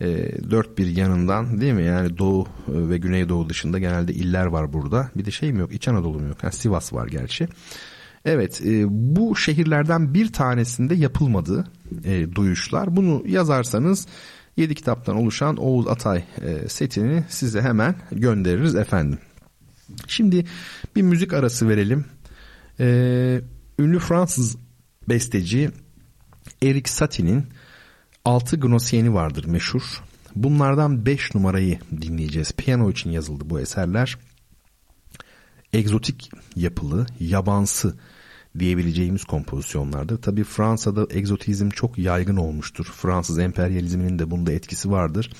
[0.00, 0.06] e,
[0.50, 1.84] dört bir yanından değil mi?
[1.84, 5.10] Yani doğu e, ve güneydoğu dışında genelde iller var burada.
[5.16, 5.72] Bir de şey mi yok?
[5.72, 6.44] İç Anadolu mu yok?
[6.44, 7.48] Ha, Sivas var gerçi.
[8.24, 11.64] Evet e, bu şehirlerden bir tanesinde yapılmadı
[12.04, 12.96] e, duyuşlar.
[12.96, 14.06] Bunu yazarsanız
[14.56, 19.18] 7 kitaptan oluşan Oğuz Atay e, setini size hemen göndeririz efendim.
[20.06, 20.44] Şimdi
[20.96, 22.04] bir müzik arası verelim.
[22.80, 23.40] Ee,
[23.78, 24.56] ünlü Fransız
[25.08, 25.70] besteci
[26.62, 27.46] Eric Satie'nin
[28.24, 30.02] altı gnosiyeni vardır meşhur.
[30.36, 32.52] Bunlardan 5 numarayı dinleyeceğiz.
[32.52, 34.18] Piyano için yazıldı bu eserler.
[35.72, 37.94] Egzotik yapılı, yabansı
[38.58, 40.22] diyebileceğimiz kompozisyonlardır.
[40.22, 42.84] Tabi Fransa'da egzotizm çok yaygın olmuştur.
[42.84, 45.30] Fransız emperyalizminin de bunda etkisi vardır.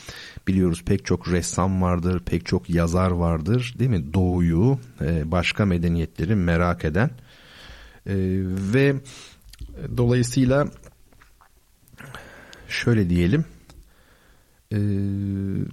[0.48, 4.14] Biliyoruz pek çok ressam vardır, pek çok yazar vardır değil mi?
[4.14, 7.10] Doğuyu, e, başka medeniyetleri merak eden
[8.06, 8.14] e,
[8.72, 8.94] ve
[9.96, 10.66] dolayısıyla
[12.70, 13.44] şöyle diyelim
[14.72, 14.78] e,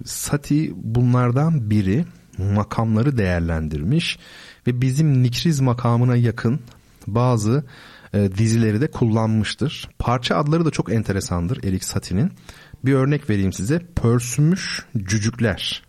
[0.04, 2.04] Sati bunlardan biri
[2.38, 4.18] makamları değerlendirmiş
[4.66, 6.60] ve bizim Nikriz makamına yakın
[7.06, 7.64] bazı
[8.14, 9.88] e, dizileri de kullanmıştır.
[9.98, 12.32] Parça adları da çok enteresandır Erik Satie'nin.
[12.84, 13.78] Bir örnek vereyim size.
[13.96, 15.82] Pörsümüş cücükler.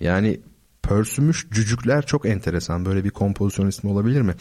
[0.00, 0.40] Yani
[0.88, 2.84] pörsümüş cücükler çok enteresan.
[2.84, 4.34] Böyle bir kompozisyon ismi olabilir mi?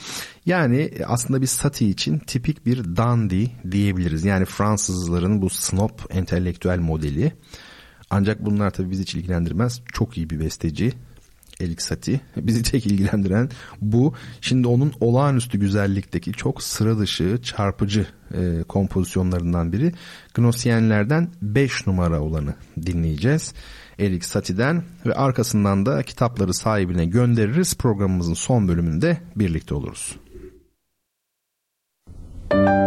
[0.45, 4.25] Yani aslında bir Satie için tipik bir dandy diyebiliriz.
[4.25, 7.33] Yani Fransızların bu snob entelektüel modeli.
[8.09, 9.81] Ancak bunlar tabii bizi hiç ilgilendirmez.
[9.93, 10.93] Çok iyi bir besteci.
[11.59, 12.19] Elik Satie.
[12.37, 13.49] Bizi tek ilgilendiren
[13.81, 14.13] bu.
[14.41, 19.93] Şimdi onun olağanüstü güzellikteki çok sıra dışı, çarpıcı e, kompozisyonlarından biri.
[20.33, 22.53] Gnosyenlerden 5 numara olanı
[22.85, 23.53] dinleyeceğiz.
[23.99, 27.77] Elik Satie'den ve arkasından da kitapları sahibine göndeririz.
[27.77, 30.15] Programımızın son bölümünde birlikte oluruz.
[32.53, 32.86] Müzik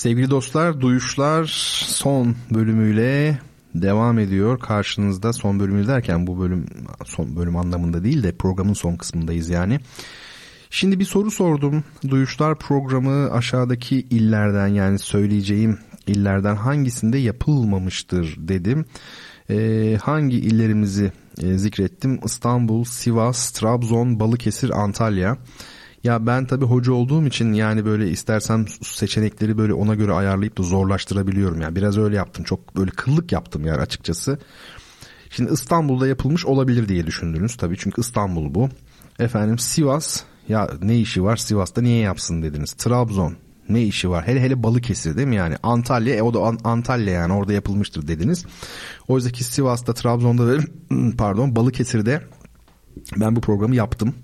[0.00, 1.44] Sevgili dostlar, Duyuşlar
[1.86, 3.38] son bölümüyle
[3.74, 4.58] devam ediyor.
[4.58, 6.66] Karşınızda son bölümü derken bu bölüm
[7.04, 9.80] son bölüm anlamında değil de programın son kısmındayız yani.
[10.70, 11.84] Şimdi bir soru sordum.
[12.08, 18.84] Duyuşlar programı aşağıdaki illerden yani söyleyeceğim illerden hangisinde yapılmamıştır dedim.
[19.50, 22.20] Ee, hangi illerimizi e, zikrettim?
[22.24, 25.36] İstanbul, Sivas, Trabzon, Balıkesir, Antalya.
[26.04, 30.62] Ya ben tabii hoca olduğum için yani böyle istersem seçenekleri böyle ona göre ayarlayıp da
[30.62, 31.60] zorlaştırabiliyorum.
[31.60, 32.44] Yani biraz öyle yaptım.
[32.44, 34.38] Çok böyle kıllık yaptım yani açıkçası.
[35.30, 37.76] Şimdi İstanbul'da yapılmış olabilir diye düşündünüz tabii.
[37.78, 38.68] Çünkü İstanbul bu.
[39.18, 42.72] Efendim Sivas ya ne işi var Sivas'ta niye yapsın dediniz.
[42.72, 43.36] Trabzon
[43.68, 44.26] ne işi var?
[44.26, 45.56] Hele hele Balıkesir değil mi yani?
[45.62, 48.44] Antalya e, o da Antalya yani orada yapılmıştır dediniz.
[49.08, 50.58] Oysa ki Sivas'ta, Trabzon'da ve
[51.18, 52.22] pardon Balıkesir'de
[53.16, 54.14] ben bu programı yaptım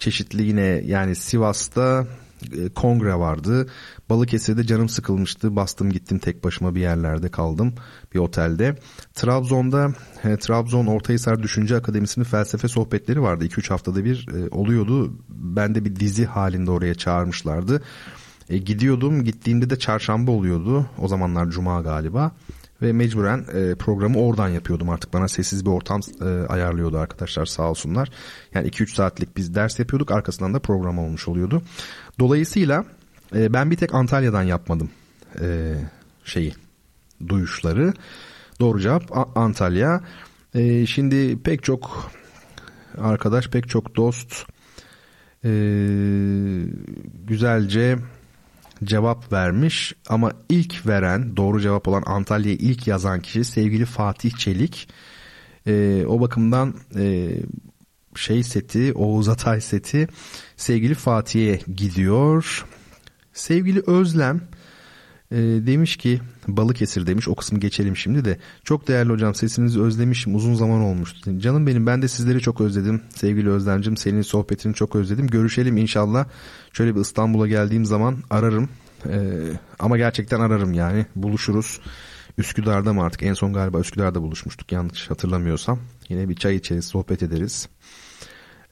[0.00, 2.06] çeşitli yine yani Sivas'ta
[2.52, 3.66] e, kongre vardı.
[4.10, 5.56] Balıkesir'de canım sıkılmıştı.
[5.56, 7.74] Bastım gittim tek başıma bir yerlerde kaldım.
[8.14, 8.76] Bir otelde.
[9.14, 9.92] Trabzon'da
[10.24, 13.46] e, Trabzon Ortahisar Düşünce Akademisi'nin felsefe sohbetleri vardı.
[13.46, 15.12] 2-3 haftada bir e, oluyordu.
[15.28, 17.82] Ben de bir dizi halinde oraya çağırmışlardı.
[18.48, 19.24] E, gidiyordum.
[19.24, 20.86] Gittiğimde de çarşamba oluyordu.
[20.98, 22.32] O zamanlar cuma galiba
[22.82, 27.70] ve mecburen e, programı oradan yapıyordum artık bana sessiz bir ortam e, ayarlıyordu arkadaşlar sağ
[27.70, 28.08] olsunlar.
[28.54, 31.62] Yani 2-3 saatlik biz ders yapıyorduk arkasından da program olmuş oluyordu.
[32.18, 32.84] Dolayısıyla
[33.34, 34.90] e, ben bir tek Antalya'dan yapmadım
[35.40, 35.74] e,
[36.24, 36.54] şeyi
[37.28, 37.92] duyuşları.
[38.60, 40.00] Doğru cevap A- Antalya.
[40.54, 42.10] E, şimdi pek çok
[42.98, 44.46] arkadaş pek çok dost
[45.44, 45.50] e,
[47.26, 47.98] güzelce
[48.84, 54.88] cevap vermiş ama ilk veren doğru cevap olan Antalya'yı ilk yazan kişi sevgili Fatih Çelik.
[55.66, 57.30] E, o bakımdan e,
[58.14, 60.08] şey seti Oğuz Atay seti
[60.56, 62.66] sevgili Fatih'e gidiyor.
[63.32, 64.40] Sevgili Özlem
[65.30, 70.34] e, demiş ki Balıkesir demiş o kısmı geçelim şimdi de çok değerli hocam sesinizi özlemişim
[70.34, 71.38] uzun zaman olmuştu.
[71.38, 76.26] Canım benim ben de sizleri çok özledim sevgili Özlemcim senin sohbetini çok özledim görüşelim inşallah
[76.72, 78.68] şöyle bir İstanbul'a geldiğim zaman ararım
[79.08, 81.80] ee, ama gerçekten ararım yani buluşuruz.
[82.38, 85.78] Üsküdar'da mı artık en son galiba Üsküdar'da buluşmuştuk yanlış hatırlamıyorsam.
[86.08, 87.68] Yine bir çay içeriz sohbet ederiz.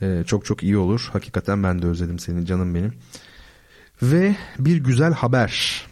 [0.02, 1.08] Ee, çok çok iyi olur.
[1.12, 2.94] Hakikaten ben de özledim seni canım benim.
[4.02, 5.86] Ve bir güzel haber.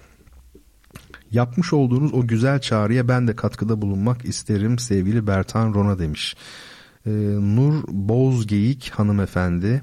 [1.32, 6.36] Yapmış olduğunuz o güzel çağrıya ben de katkıda bulunmak isterim sevgili Bertan Rona demiş.
[7.06, 9.82] Ee, Nur Bozgeyik hanımefendi.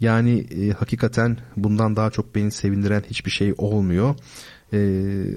[0.00, 4.14] Yani e, hakikaten bundan daha çok beni sevindiren hiçbir şey olmuyor.
[4.72, 4.78] E,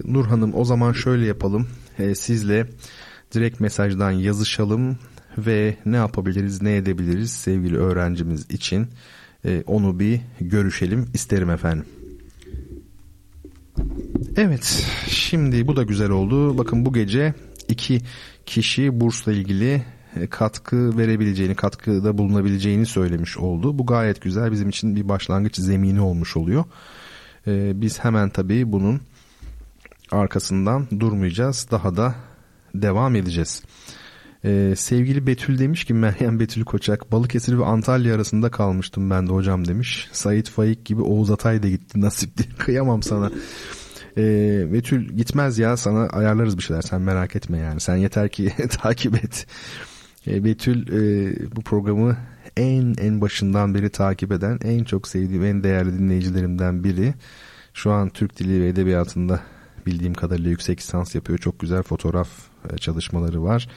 [0.05, 1.67] Nur Hanım o zaman şöyle yapalım.
[1.99, 2.67] E, sizle
[3.33, 4.97] direkt mesajdan yazışalım
[5.37, 8.87] ve ne yapabiliriz ne edebiliriz sevgili öğrencimiz için
[9.45, 11.85] e, onu bir görüşelim isterim efendim.
[14.37, 16.57] Evet şimdi bu da güzel oldu.
[16.57, 17.33] Bakın bu gece
[17.67, 18.01] iki
[18.45, 19.83] kişi bursla ilgili
[20.15, 23.79] e, katkı verebileceğini, katkıda bulunabileceğini söylemiş oldu.
[23.79, 26.63] Bu gayet güzel bizim için bir başlangıç zemini olmuş oluyor.
[27.47, 29.01] E, biz hemen tabii bunun
[30.11, 31.67] arkasından durmayacağız.
[31.71, 32.15] Daha da
[32.75, 33.63] devam edeceğiz.
[34.45, 39.31] Ee, sevgili Betül demiş ki Meryem Betül Koçak Balıkesir ve Antalya arasında kalmıştım ben de
[39.31, 40.09] hocam demiş.
[40.11, 42.49] Sait Faik gibi Oğuz Atay da gitti nasipti.
[42.57, 43.31] Kıyamam sana.
[44.17, 47.79] Ee, Betül gitmez ya sana ayarlarız bir şeyler sen merak etme yani.
[47.79, 49.47] Sen yeter ki takip et.
[50.27, 52.17] E, Betül e, bu programı
[52.57, 57.13] en en başından beri takip eden en çok sevdiğim en değerli dinleyicilerimden biri.
[57.73, 59.39] Şu an Türk Dili ve Edebiyatı'nda
[59.85, 61.39] bildiğim kadarıyla yüksek lisans yapıyor.
[61.39, 62.29] Çok güzel fotoğraf
[62.73, 63.67] e, çalışmaları var.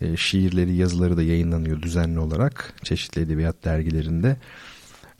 [0.00, 4.36] E, şiirleri, yazıları da yayınlanıyor düzenli olarak çeşitli edebiyat dergilerinde.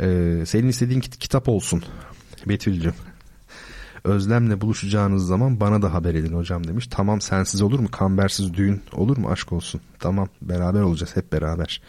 [0.01, 1.85] E, senin istediğin kitap olsun
[2.47, 2.95] Betül'cüm.
[4.05, 6.87] Özlem'le buluşacağınız zaman bana da haber edin hocam demiş.
[6.91, 7.91] Tamam sensiz olur mu?
[7.91, 9.31] Kambersiz düğün olur mu?
[9.31, 9.81] Aşk olsun.
[9.99, 11.83] Tamam beraber olacağız hep beraber.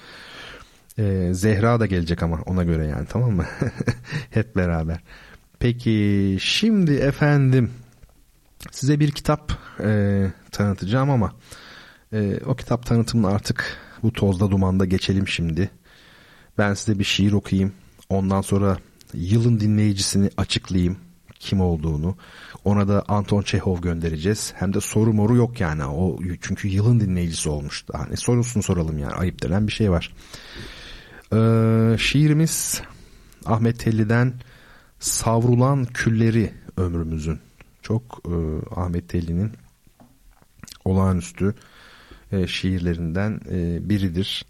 [1.00, 3.46] Ee, Zehra da gelecek ama ona göre yani tamam mı?
[4.30, 5.00] hep beraber.
[5.60, 7.72] Peki şimdi efendim
[8.72, 9.52] size bir kitap
[9.84, 11.34] e, tanıtacağım ama
[12.14, 15.70] e, o kitap tanıtımını artık bu tozda dumanda geçelim şimdi.
[16.58, 17.74] Ben size bir şiir okuyayım.
[18.10, 18.78] Ondan sonra
[19.14, 21.05] yılın dinleyicisini açıklayayım
[21.46, 22.16] kim olduğunu.
[22.64, 24.54] Ona da Anton Çehov göndereceğiz.
[24.56, 25.86] Hem de soru moru yok yani.
[25.86, 27.86] O çünkü yılın dinleyicisi olmuş.
[27.94, 29.14] Hani sorusunu soralım yani.
[29.14, 30.16] Ayıp denen bir şey var.
[31.34, 32.82] Ee, şiirimiz
[33.46, 34.34] Ahmet Telli'den
[35.00, 37.40] Savrulan Külleri Ömrümüzün.
[37.82, 38.36] Çok e,
[38.76, 39.52] Ahmet Telli'nin
[40.86, 41.56] olağanüstü
[42.32, 44.46] e, şiirlerinden e, biridir.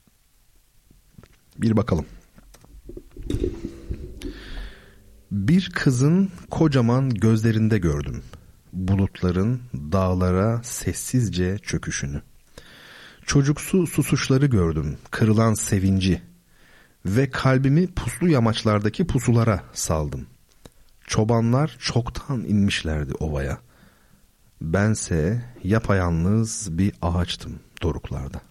[1.58, 2.06] Bir bakalım.
[5.32, 8.24] Bir kızın kocaman gözlerinde gördüm.
[8.74, 12.22] bulutların dağlara sessizce çöküşünü.
[13.26, 16.22] Çocuksu susuşları gördüm, kırılan sevinci
[17.06, 20.28] ve kalbimi puslu yamaçlardaki pusulara saldım.
[21.08, 23.58] Çobanlar çoktan inmişlerdi ovaya.
[24.62, 28.42] Bense yapayalnız bir ağaçtım doruklarda.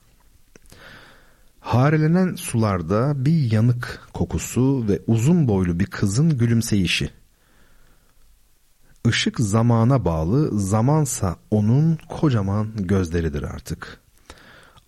[1.65, 7.11] Harelenen sularda bir yanık kokusu ve uzun boylu bir kızın gülümseyişi.
[9.09, 14.01] Işık zamana bağlı, zamansa onun kocaman gözleridir artık.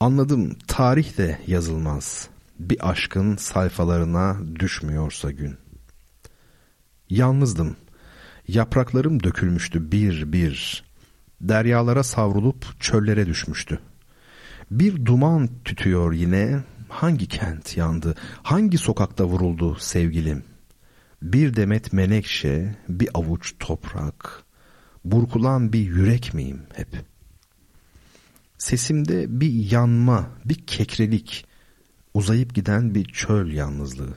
[0.01, 2.29] Anladım, tarih de yazılmaz.
[2.59, 5.57] Bir aşkın sayfalarına düşmüyorsa gün.
[7.11, 7.77] Yalnızdım.
[8.49, 10.85] Yapraklarım dökülmüştü bir bir.
[11.41, 13.81] Deryalara savrulup çöllere düşmüştü.
[14.71, 16.61] Bir duman tütüyor yine.
[16.89, 18.15] Hangi kent yandı?
[18.43, 20.45] Hangi sokakta vuruldu sevgilim?
[21.23, 24.43] Bir demet menekşe, bir avuç toprak.
[25.05, 26.89] Burkulan bir yürek miyim hep?
[28.59, 31.47] Sesimde bir yanma, bir kekrelik.
[32.15, 34.15] Uzayıp giden bir çöl yalnızlığı.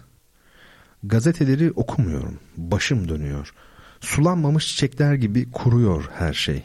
[1.04, 2.40] Gazeteleri okumuyorum.
[2.58, 3.54] Başım dönüyor.
[4.02, 6.64] Sulanmamış çiçekler gibi kuruyor her şey.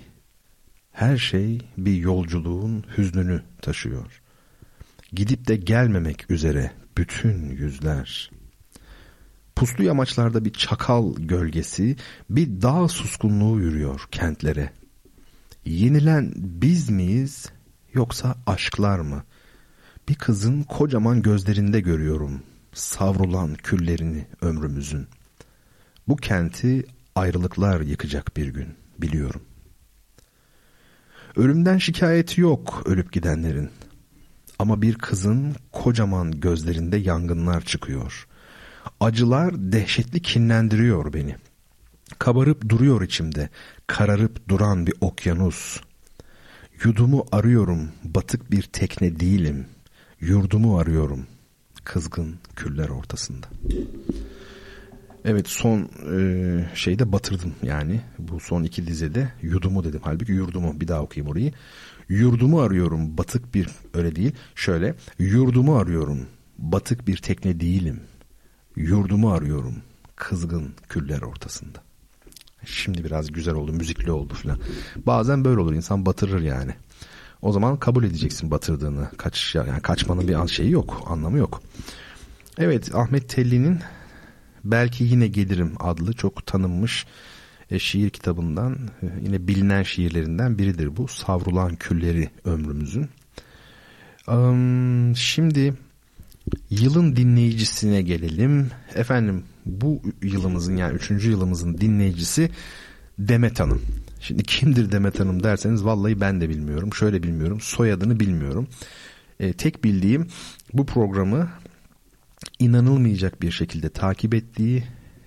[0.95, 4.23] Her şey bir yolculuğun hüznünü taşıyor.
[5.13, 8.31] Gidip de gelmemek üzere bütün yüzler.
[9.57, 11.97] Puslu yamaçlarda bir çakal gölgesi,
[12.31, 14.73] bir dağ suskunluğu yürüyor kentlere.
[15.65, 17.53] Yenilen biz miyiz
[17.95, 19.25] yoksa aşklar mı?
[20.09, 22.43] Bir kızın kocaman gözlerinde görüyorum
[22.73, 25.07] savrulan küllerini ömrümüzün.
[26.09, 28.69] Bu kenti ayrılıklar yıkacak bir gün
[28.99, 29.43] biliyorum.
[31.37, 33.71] Ölümden şikayeti yok ölüp gidenlerin.
[34.59, 38.27] Ama bir kızın kocaman gözlerinde yangınlar çıkıyor.
[39.01, 41.37] Acılar dehşetli kinlendiriyor beni.
[42.19, 43.49] Kabarıp duruyor içimde,
[43.87, 45.81] kararıp duran bir okyanus.
[46.85, 49.67] Yudumu arıyorum, batık bir tekne değilim.
[50.21, 51.27] Yurdumu arıyorum,
[51.85, 53.47] kızgın küller ortasında.
[55.25, 60.89] Evet son e, şeyde batırdım yani bu son iki dizede yudumu dedim halbuki yurdumu bir
[60.89, 61.53] daha okuyayım orayı.
[62.09, 66.27] Yurdumu arıyorum batık bir öyle değil şöyle yurdumu arıyorum
[66.59, 68.01] batık bir tekne değilim
[68.77, 69.75] yurdumu arıyorum
[70.17, 71.79] kızgın küller ortasında.
[72.65, 74.59] Şimdi biraz güzel oldu müzikli oldu filan.
[74.97, 76.75] Bazen böyle olur insan batırır yani.
[77.43, 79.09] O zaman kabul edeceksin batırdığını.
[79.17, 81.63] Kaç yani kaçmanın bir an şeyi yok, anlamı yok.
[82.59, 83.81] Evet Ahmet Telli'nin
[84.65, 87.07] Belki Yine Gelirim adlı çok tanınmış
[87.71, 91.09] e, şiir kitabından e, yine bilinen şiirlerinden biridir bu.
[91.09, 93.09] Savrulan külleri ömrümüzün.
[95.15, 95.75] Şimdi
[96.71, 98.71] yılın dinleyicisine gelelim.
[98.95, 102.51] Efendim bu yılımızın yani üçüncü yılımızın dinleyicisi
[103.19, 103.83] Demet Hanım.
[104.21, 106.95] Şimdi kimdir Demet Hanım derseniz vallahi ben de bilmiyorum.
[106.95, 107.61] Şöyle bilmiyorum.
[107.61, 108.69] Soyadını bilmiyorum.
[109.41, 110.29] E, tek bildiğim
[110.73, 111.49] bu programı
[112.59, 114.85] inanılmayacak bir şekilde takip ettiği,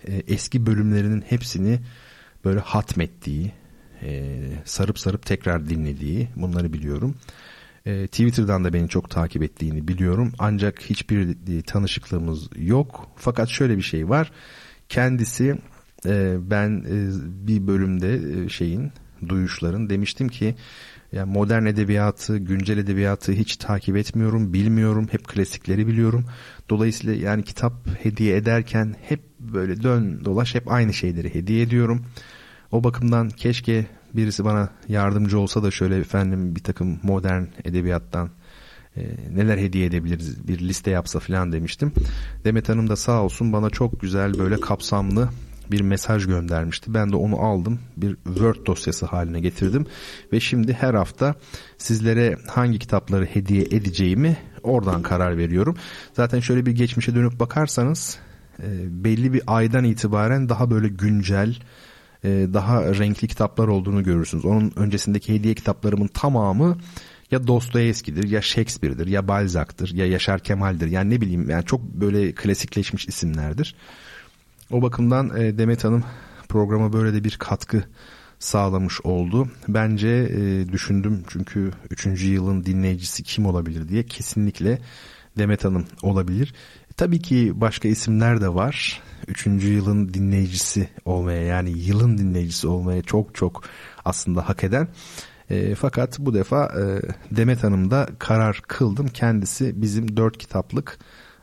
[0.07, 1.79] e, eski bölümlerinin hepsini
[2.45, 3.51] böyle hatmettiği,
[4.01, 7.15] e, sarıp sarıp tekrar dinlediği bunları biliyorum.
[7.85, 10.33] E, Twitter'dan da beni çok takip ettiğini biliyorum.
[10.39, 13.11] Ancak hiçbir tanışıklığımız yok.
[13.15, 14.31] Fakat şöyle bir şey var.
[14.89, 15.55] Kendisi
[16.39, 16.83] ben
[17.47, 18.91] bir bölümde şeyin
[19.29, 20.55] duyuşların demiştim ki
[21.11, 25.07] yani modern edebiyatı, güncel edebiyatı hiç takip etmiyorum, bilmiyorum.
[25.11, 26.25] Hep klasikleri biliyorum.
[26.69, 27.73] Dolayısıyla yani kitap
[28.03, 32.05] hediye ederken hep böyle dön dolaş hep aynı şeyleri hediye ediyorum.
[32.71, 38.29] O bakımdan keşke birisi bana yardımcı olsa da şöyle efendim bir takım modern edebiyattan
[38.97, 39.01] e,
[39.35, 41.91] neler hediye edebiliriz bir liste yapsa falan demiştim.
[42.43, 45.29] Demet Hanım da sağ olsun bana çok güzel böyle kapsamlı
[45.71, 46.93] bir mesaj göndermişti.
[46.93, 49.85] Ben de onu aldım bir Word dosyası haline getirdim
[50.33, 51.35] ve şimdi her hafta
[51.77, 55.77] sizlere hangi kitapları hediye edeceğimi oradan karar veriyorum.
[56.13, 58.19] Zaten şöyle bir geçmişe dönüp bakarsanız
[58.59, 58.67] e,
[59.03, 61.55] belli bir aydan itibaren daha böyle güncel
[62.23, 64.45] e, daha renkli kitaplar olduğunu görürsünüz.
[64.45, 66.77] Onun öncesindeki hediye kitaplarımın tamamı
[67.31, 70.87] ya Dostoyevski'dir ya Shakespeare'dir ya Balzac'tır ya Yaşar Kemal'dir.
[70.87, 73.75] Yani ne bileyim yani çok böyle klasikleşmiş isimlerdir.
[74.71, 76.03] O bakımdan e, Demet Hanım
[76.49, 77.83] programa böyle de bir katkı
[78.39, 79.47] sağlamış oldu.
[79.67, 82.05] Bence e, düşündüm çünkü 3.
[82.23, 84.79] yılın dinleyicisi kim olabilir diye kesinlikle
[85.37, 86.53] Demet Hanım olabilir.
[86.97, 89.01] Tabii ki başka isimler de var.
[89.27, 89.45] 3.
[89.45, 93.63] yılın dinleyicisi olmaya yani yılın dinleyicisi olmaya çok çok
[94.05, 94.87] aslında hak eden.
[95.49, 97.01] E, fakat bu defa e,
[97.35, 99.07] Demet Hanım'da karar kıldım.
[99.07, 100.99] Kendisi bizim dört kitaplık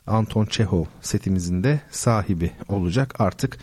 [0.06, 3.20] Anton Çehov setimizin de sahibi olacak.
[3.20, 3.58] Artık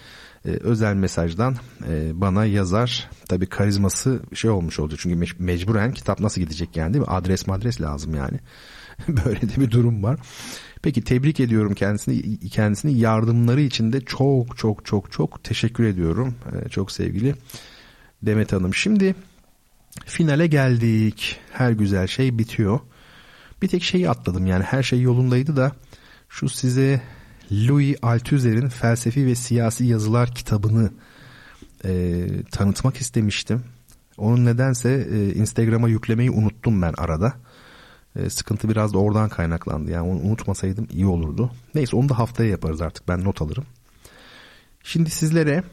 [0.46, 1.56] e, özel mesajdan
[1.90, 3.10] e, bana yazar.
[3.30, 7.12] Tabi karizması şey olmuş olacak çünkü mecburen kitap nasıl gidecek yani değil mi?
[7.12, 8.40] Adres madres lazım yani.
[9.26, 10.20] Böyle de bir durum var.
[10.82, 16.36] Peki tebrik ediyorum kendisini kendisini yardımları için de çok çok çok çok teşekkür ediyorum.
[16.66, 17.36] E, çok sevgili
[18.22, 18.76] Demet Hanım.
[18.76, 19.16] Şimdi
[20.06, 21.40] finale geldik.
[21.52, 22.80] Her güzel şey bitiyor.
[23.62, 25.72] Bir tek şeyi atladım yani her şey yolundaydı da
[26.32, 27.02] şu size
[27.52, 30.92] Louis Althusser'in Felsefi ve Siyasi Yazılar kitabını
[31.86, 33.64] e, tanıtmak istemiştim.
[34.18, 37.34] Onun nedense e, Instagram'a yüklemeyi unuttum ben arada.
[38.16, 39.92] E, sıkıntı biraz da oradan kaynaklandı.
[39.92, 41.52] Yani onu unutmasaydım iyi olurdu.
[41.76, 43.08] Neyse onu da haftaya yaparız artık.
[43.08, 43.66] Ben not alırım.
[44.84, 45.64] Şimdi sizlere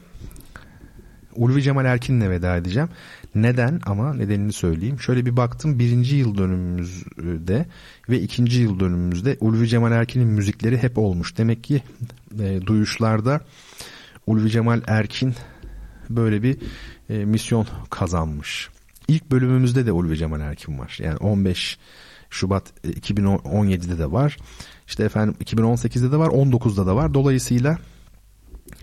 [1.35, 2.89] Ulvi Cemal Erkin'le veda edeceğim.
[3.35, 4.99] Neden ama nedenini söyleyeyim.
[4.99, 7.65] Şöyle bir baktım birinci yıl dönümümüzde
[8.09, 11.37] ve ikinci yıl dönümümüzde Ulvi Cemal Erkin'in müzikleri hep olmuş.
[11.37, 11.83] Demek ki
[12.39, 13.41] e, duyuşlarda
[14.27, 15.35] Ulvi Cemal Erkin
[16.09, 16.57] böyle bir
[17.09, 18.69] e, misyon kazanmış.
[19.07, 20.97] İlk bölümümüzde de Ulvi Cemal Erkin var.
[21.01, 21.77] Yani 15
[22.29, 24.37] Şubat 2017'de e, de var.
[24.87, 27.13] İşte efendim 2018'de de var, 19'da da var.
[27.13, 27.77] Dolayısıyla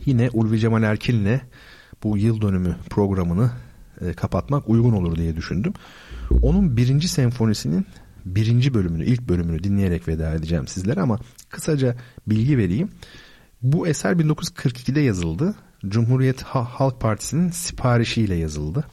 [0.04, 1.40] yine Ulvi Cemal Erkin'le
[2.02, 3.50] bu yıl dönümü programını
[4.00, 5.72] e, kapatmak uygun olur diye düşündüm.
[6.42, 7.86] Onun birinci senfonisinin
[8.24, 11.18] birinci bölümünü, ilk bölümünü dinleyerek veda edeceğim sizlere ama
[11.50, 11.96] kısaca
[12.26, 12.90] bilgi vereyim.
[13.62, 15.54] Bu eser 1942'de yazıldı.
[15.88, 18.84] Cumhuriyet Halk Partisi'nin siparişiyle yazıldı.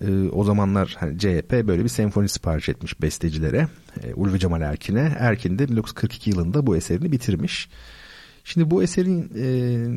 [0.00, 3.68] Ee, o zamanlar hani CHP böyle bir senfoni sipariş etmiş bestecilere.
[4.02, 5.16] Ee, Ulvi Cemal Erkin'e.
[5.18, 7.68] Erkin de 1942 yılında bu eserini bitirmiş.
[8.44, 9.46] Şimdi bu eserin e,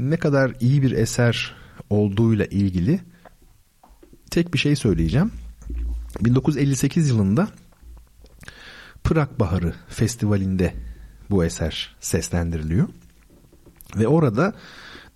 [0.10, 1.56] ne kadar iyi bir eser
[1.90, 3.00] olduğuyla ilgili
[4.38, 5.32] tek bir şey söyleyeceğim.
[6.22, 7.48] 1958 yılında
[9.04, 10.74] Prag Baharı Festivali'nde
[11.30, 12.88] bu eser seslendiriliyor.
[13.96, 14.54] Ve orada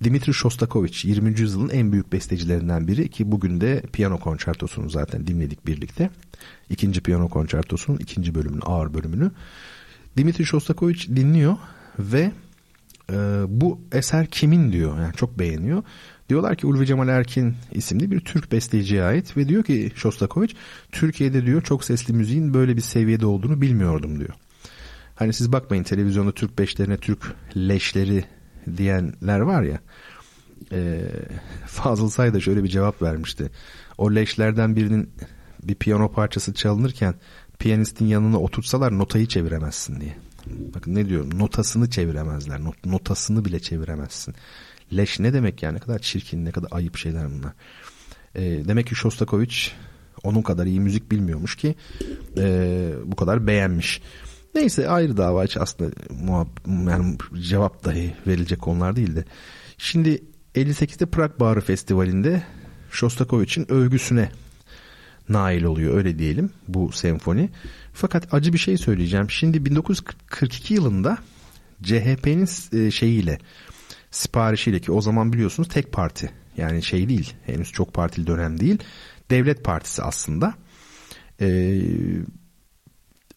[0.04, 1.40] Dimitri Shostakovich 20.
[1.40, 6.10] yüzyılın en büyük bestecilerinden biri ki bugün de piyano konçertosunu zaten dinledik birlikte.
[6.70, 9.32] İkinci piyano konçertosunun ikinci bölümünü, ağır bölümünü.
[10.18, 11.58] Dimitri Shostakovich dinliyor
[12.00, 12.32] ve
[13.12, 13.16] e,
[13.48, 15.00] bu eser kimin diyor.
[15.00, 15.84] Yani çok beğeniyor.
[16.32, 20.56] Diyorlar ki Ulvi Cemal Erkin isimli bir Türk besteciye ait ve diyor ki Shostakovich
[20.92, 24.34] Türkiye'de diyor çok sesli müziğin böyle bir seviyede olduğunu bilmiyordum diyor.
[25.16, 28.26] Hani siz bakmayın televizyonda Türk beşlerine Türk leşleri
[28.78, 29.80] diyenler var ya
[30.72, 31.02] e,
[31.66, 33.52] Fazıl Say da şöyle bir cevap vermişti.
[33.98, 35.10] O leşlerden birinin
[35.64, 37.16] bir piyano parçası çalınırken
[37.60, 40.16] piyanistin yanına oturtsalar notayı çeviremezsin diye.
[40.76, 42.64] Bakın ne diyorum notasını çeviremezler.
[42.64, 44.36] Not, notasını bile çeviremezsin.
[44.96, 47.54] Leş ne demek yani ne kadar çirkin ne kadar ayıp şeyler bunlar.
[48.36, 49.70] E, demek ki Shostakovich
[50.24, 51.76] onun kadar iyi müzik bilmiyormuş ki
[52.38, 54.02] e, bu kadar beğenmiş.
[54.56, 59.26] Neyse ayrı dava hiç aslında muhab yani cevap dahi verilecek konular değildi.
[59.78, 60.24] Şimdi
[60.56, 62.44] 58'de Prag Baharı Festivali'nde
[62.92, 64.32] Shostakovich'in övgüsüne
[65.30, 67.50] nail oluyor öyle diyelim bu senfoni.
[67.94, 69.30] Fakat acı bir şey söyleyeceğim.
[69.30, 71.18] Şimdi 1942 yılında
[71.84, 73.40] CHP'nin e, şeyiyle
[74.12, 78.78] siparişiyle ki o zaman biliyorsunuz tek parti yani şey değil henüz çok partili dönem değil
[79.30, 80.54] devlet partisi aslında.
[81.42, 81.82] Ee,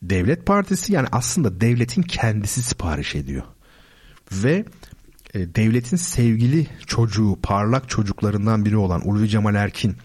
[0.02, 3.42] devlet partisi yani aslında devletin kendisi sipariş ediyor.
[4.32, 4.64] Ve
[5.34, 9.96] e, devletin sevgili çocuğu, parlak çocuklarından biri olan Ulvi Cemal Erkin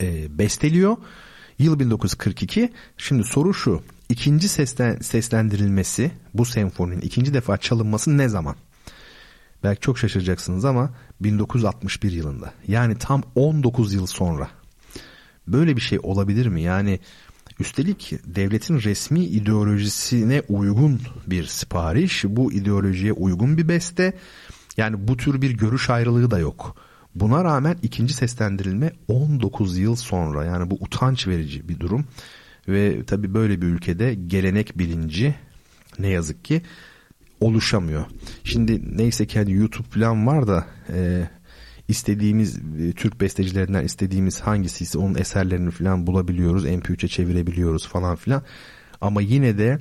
[0.00, 0.96] e, besteliyor.
[1.58, 2.72] Yıl 1942.
[2.96, 3.82] Şimdi soru şu.
[4.08, 8.56] İkinci sesten, seslendirilmesi bu senfoninin ikinci defa çalınması ne zaman?
[9.64, 12.52] Belki çok şaşıracaksınız ama 1961 yılında.
[12.68, 14.48] Yani tam 19 yıl sonra.
[15.46, 16.62] Böyle bir şey olabilir mi?
[16.62, 17.00] Yani
[17.60, 24.12] Üstelik devletin resmi ideolojisine uygun bir sipariş, bu ideolojiye uygun bir beste.
[24.76, 26.76] Yani bu tür bir görüş ayrılığı da yok.
[27.14, 32.04] Buna rağmen ikinci seslendirilme 19 yıl sonra yani bu utanç verici bir durum.
[32.68, 35.34] Ve tabi böyle bir ülkede gelenek bilinci
[35.98, 36.62] ne yazık ki
[37.44, 38.04] oluşamıyor.
[38.44, 41.28] Şimdi neyse ki hani YouTube falan var da e,
[41.88, 46.64] istediğimiz e, Türk bestecilerinden istediğimiz hangisiyse onun eserlerini falan bulabiliyoruz.
[46.64, 48.42] MP3'e çevirebiliyoruz falan filan.
[49.00, 49.78] Ama yine de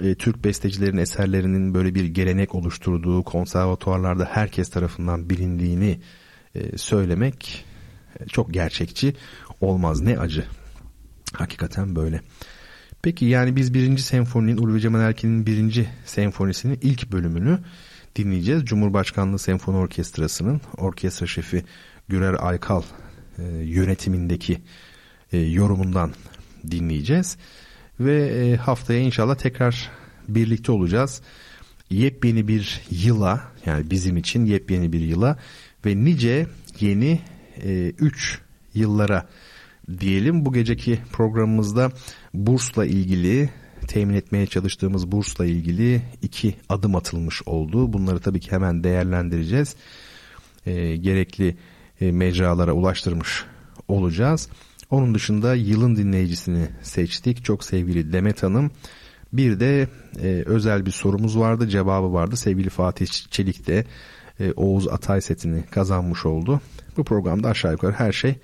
[0.00, 6.00] e, Türk bestecilerin eserlerinin böyle bir gelenek oluşturduğu konservatuarlarda herkes tarafından bilindiğini
[6.54, 7.64] e, söylemek
[8.20, 9.16] e, çok gerçekçi
[9.60, 10.00] olmaz.
[10.00, 10.44] Ne acı.
[11.32, 12.20] Hakikaten böyle.
[13.02, 17.58] Peki yani biz birinci senfoninin Ulvi Cemal Erkin'in birinci senfonisinin ilk bölümünü
[18.16, 18.64] dinleyeceğiz.
[18.64, 21.64] Cumhurbaşkanlığı Senfoni Orkestrası'nın orkestra şefi
[22.08, 22.82] Gürer Aykal
[23.38, 24.58] e, yönetimindeki
[25.32, 26.12] e, yorumundan
[26.70, 27.36] dinleyeceğiz.
[28.00, 29.90] Ve e, haftaya inşallah tekrar
[30.28, 31.22] birlikte olacağız.
[31.90, 35.38] yepyeni bir yıla yani bizim için yepyeni bir yıla
[35.86, 36.46] ve nice
[36.80, 37.20] yeni
[37.98, 39.28] 3 e, yıllara
[40.00, 40.44] diyelim.
[40.44, 41.90] Bu geceki programımızda
[42.34, 43.50] bursla ilgili
[43.88, 47.92] temin etmeye çalıştığımız bursla ilgili iki adım atılmış oldu.
[47.92, 49.76] Bunları tabii ki hemen değerlendireceğiz.
[50.66, 51.56] E, gerekli
[52.00, 53.44] e, mecralara ulaştırmış
[53.88, 54.48] olacağız.
[54.90, 57.44] Onun dışında yılın dinleyicisini seçtik.
[57.44, 58.70] Çok sevgili Demet Hanım.
[59.32, 59.88] Bir de
[60.22, 62.36] e, özel bir sorumuz vardı, cevabı vardı.
[62.36, 63.84] Sevgili Fatih Çelik de
[64.40, 66.60] e, Oğuz Atay setini kazanmış oldu.
[66.96, 68.34] Bu programda aşağı yukarı her şey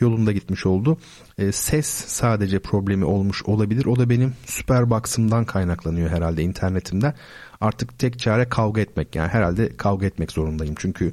[0.00, 0.98] yolunda gitmiş oldu.
[1.38, 3.86] E, ses sadece problemi olmuş olabilir.
[3.86, 7.14] O da benim süper box'ımdan kaynaklanıyor herhalde internetimden.
[7.60, 9.14] Artık tek çare kavga etmek.
[9.14, 10.74] Yani herhalde kavga etmek zorundayım.
[10.78, 11.12] Çünkü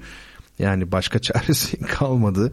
[0.60, 2.52] yani başka çaresi kalmadı.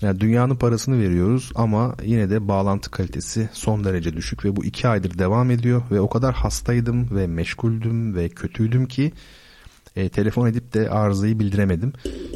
[0.00, 4.88] Yani dünyanın parasını veriyoruz ama yine de bağlantı kalitesi son derece düşük ve bu iki
[4.88, 9.12] aydır devam ediyor ve o kadar hastaydım ve meşguldüm ve kötüydüm ki
[9.96, 11.92] e, telefon edip de arızayı bildiremedim.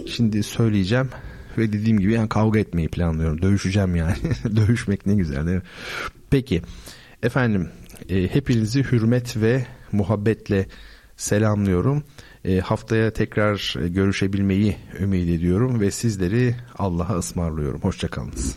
[0.07, 1.09] Şimdi söyleyeceğim
[1.59, 3.43] ve dediğim gibi yani kavga etmeyi planlıyorum.
[3.43, 4.17] Dövüşeceğim yani.
[4.57, 5.63] Dövüşmek ne güzel değil mi?
[6.31, 6.63] Peki
[7.23, 7.69] efendim
[8.09, 10.67] e, hepinizi hürmet ve muhabbetle
[11.17, 12.05] selamlıyorum.
[12.45, 17.81] E, haftaya tekrar görüşebilmeyi ümit ediyorum ve sizleri Allah'a ısmarlıyorum.
[17.81, 18.57] Hoşçakalınız.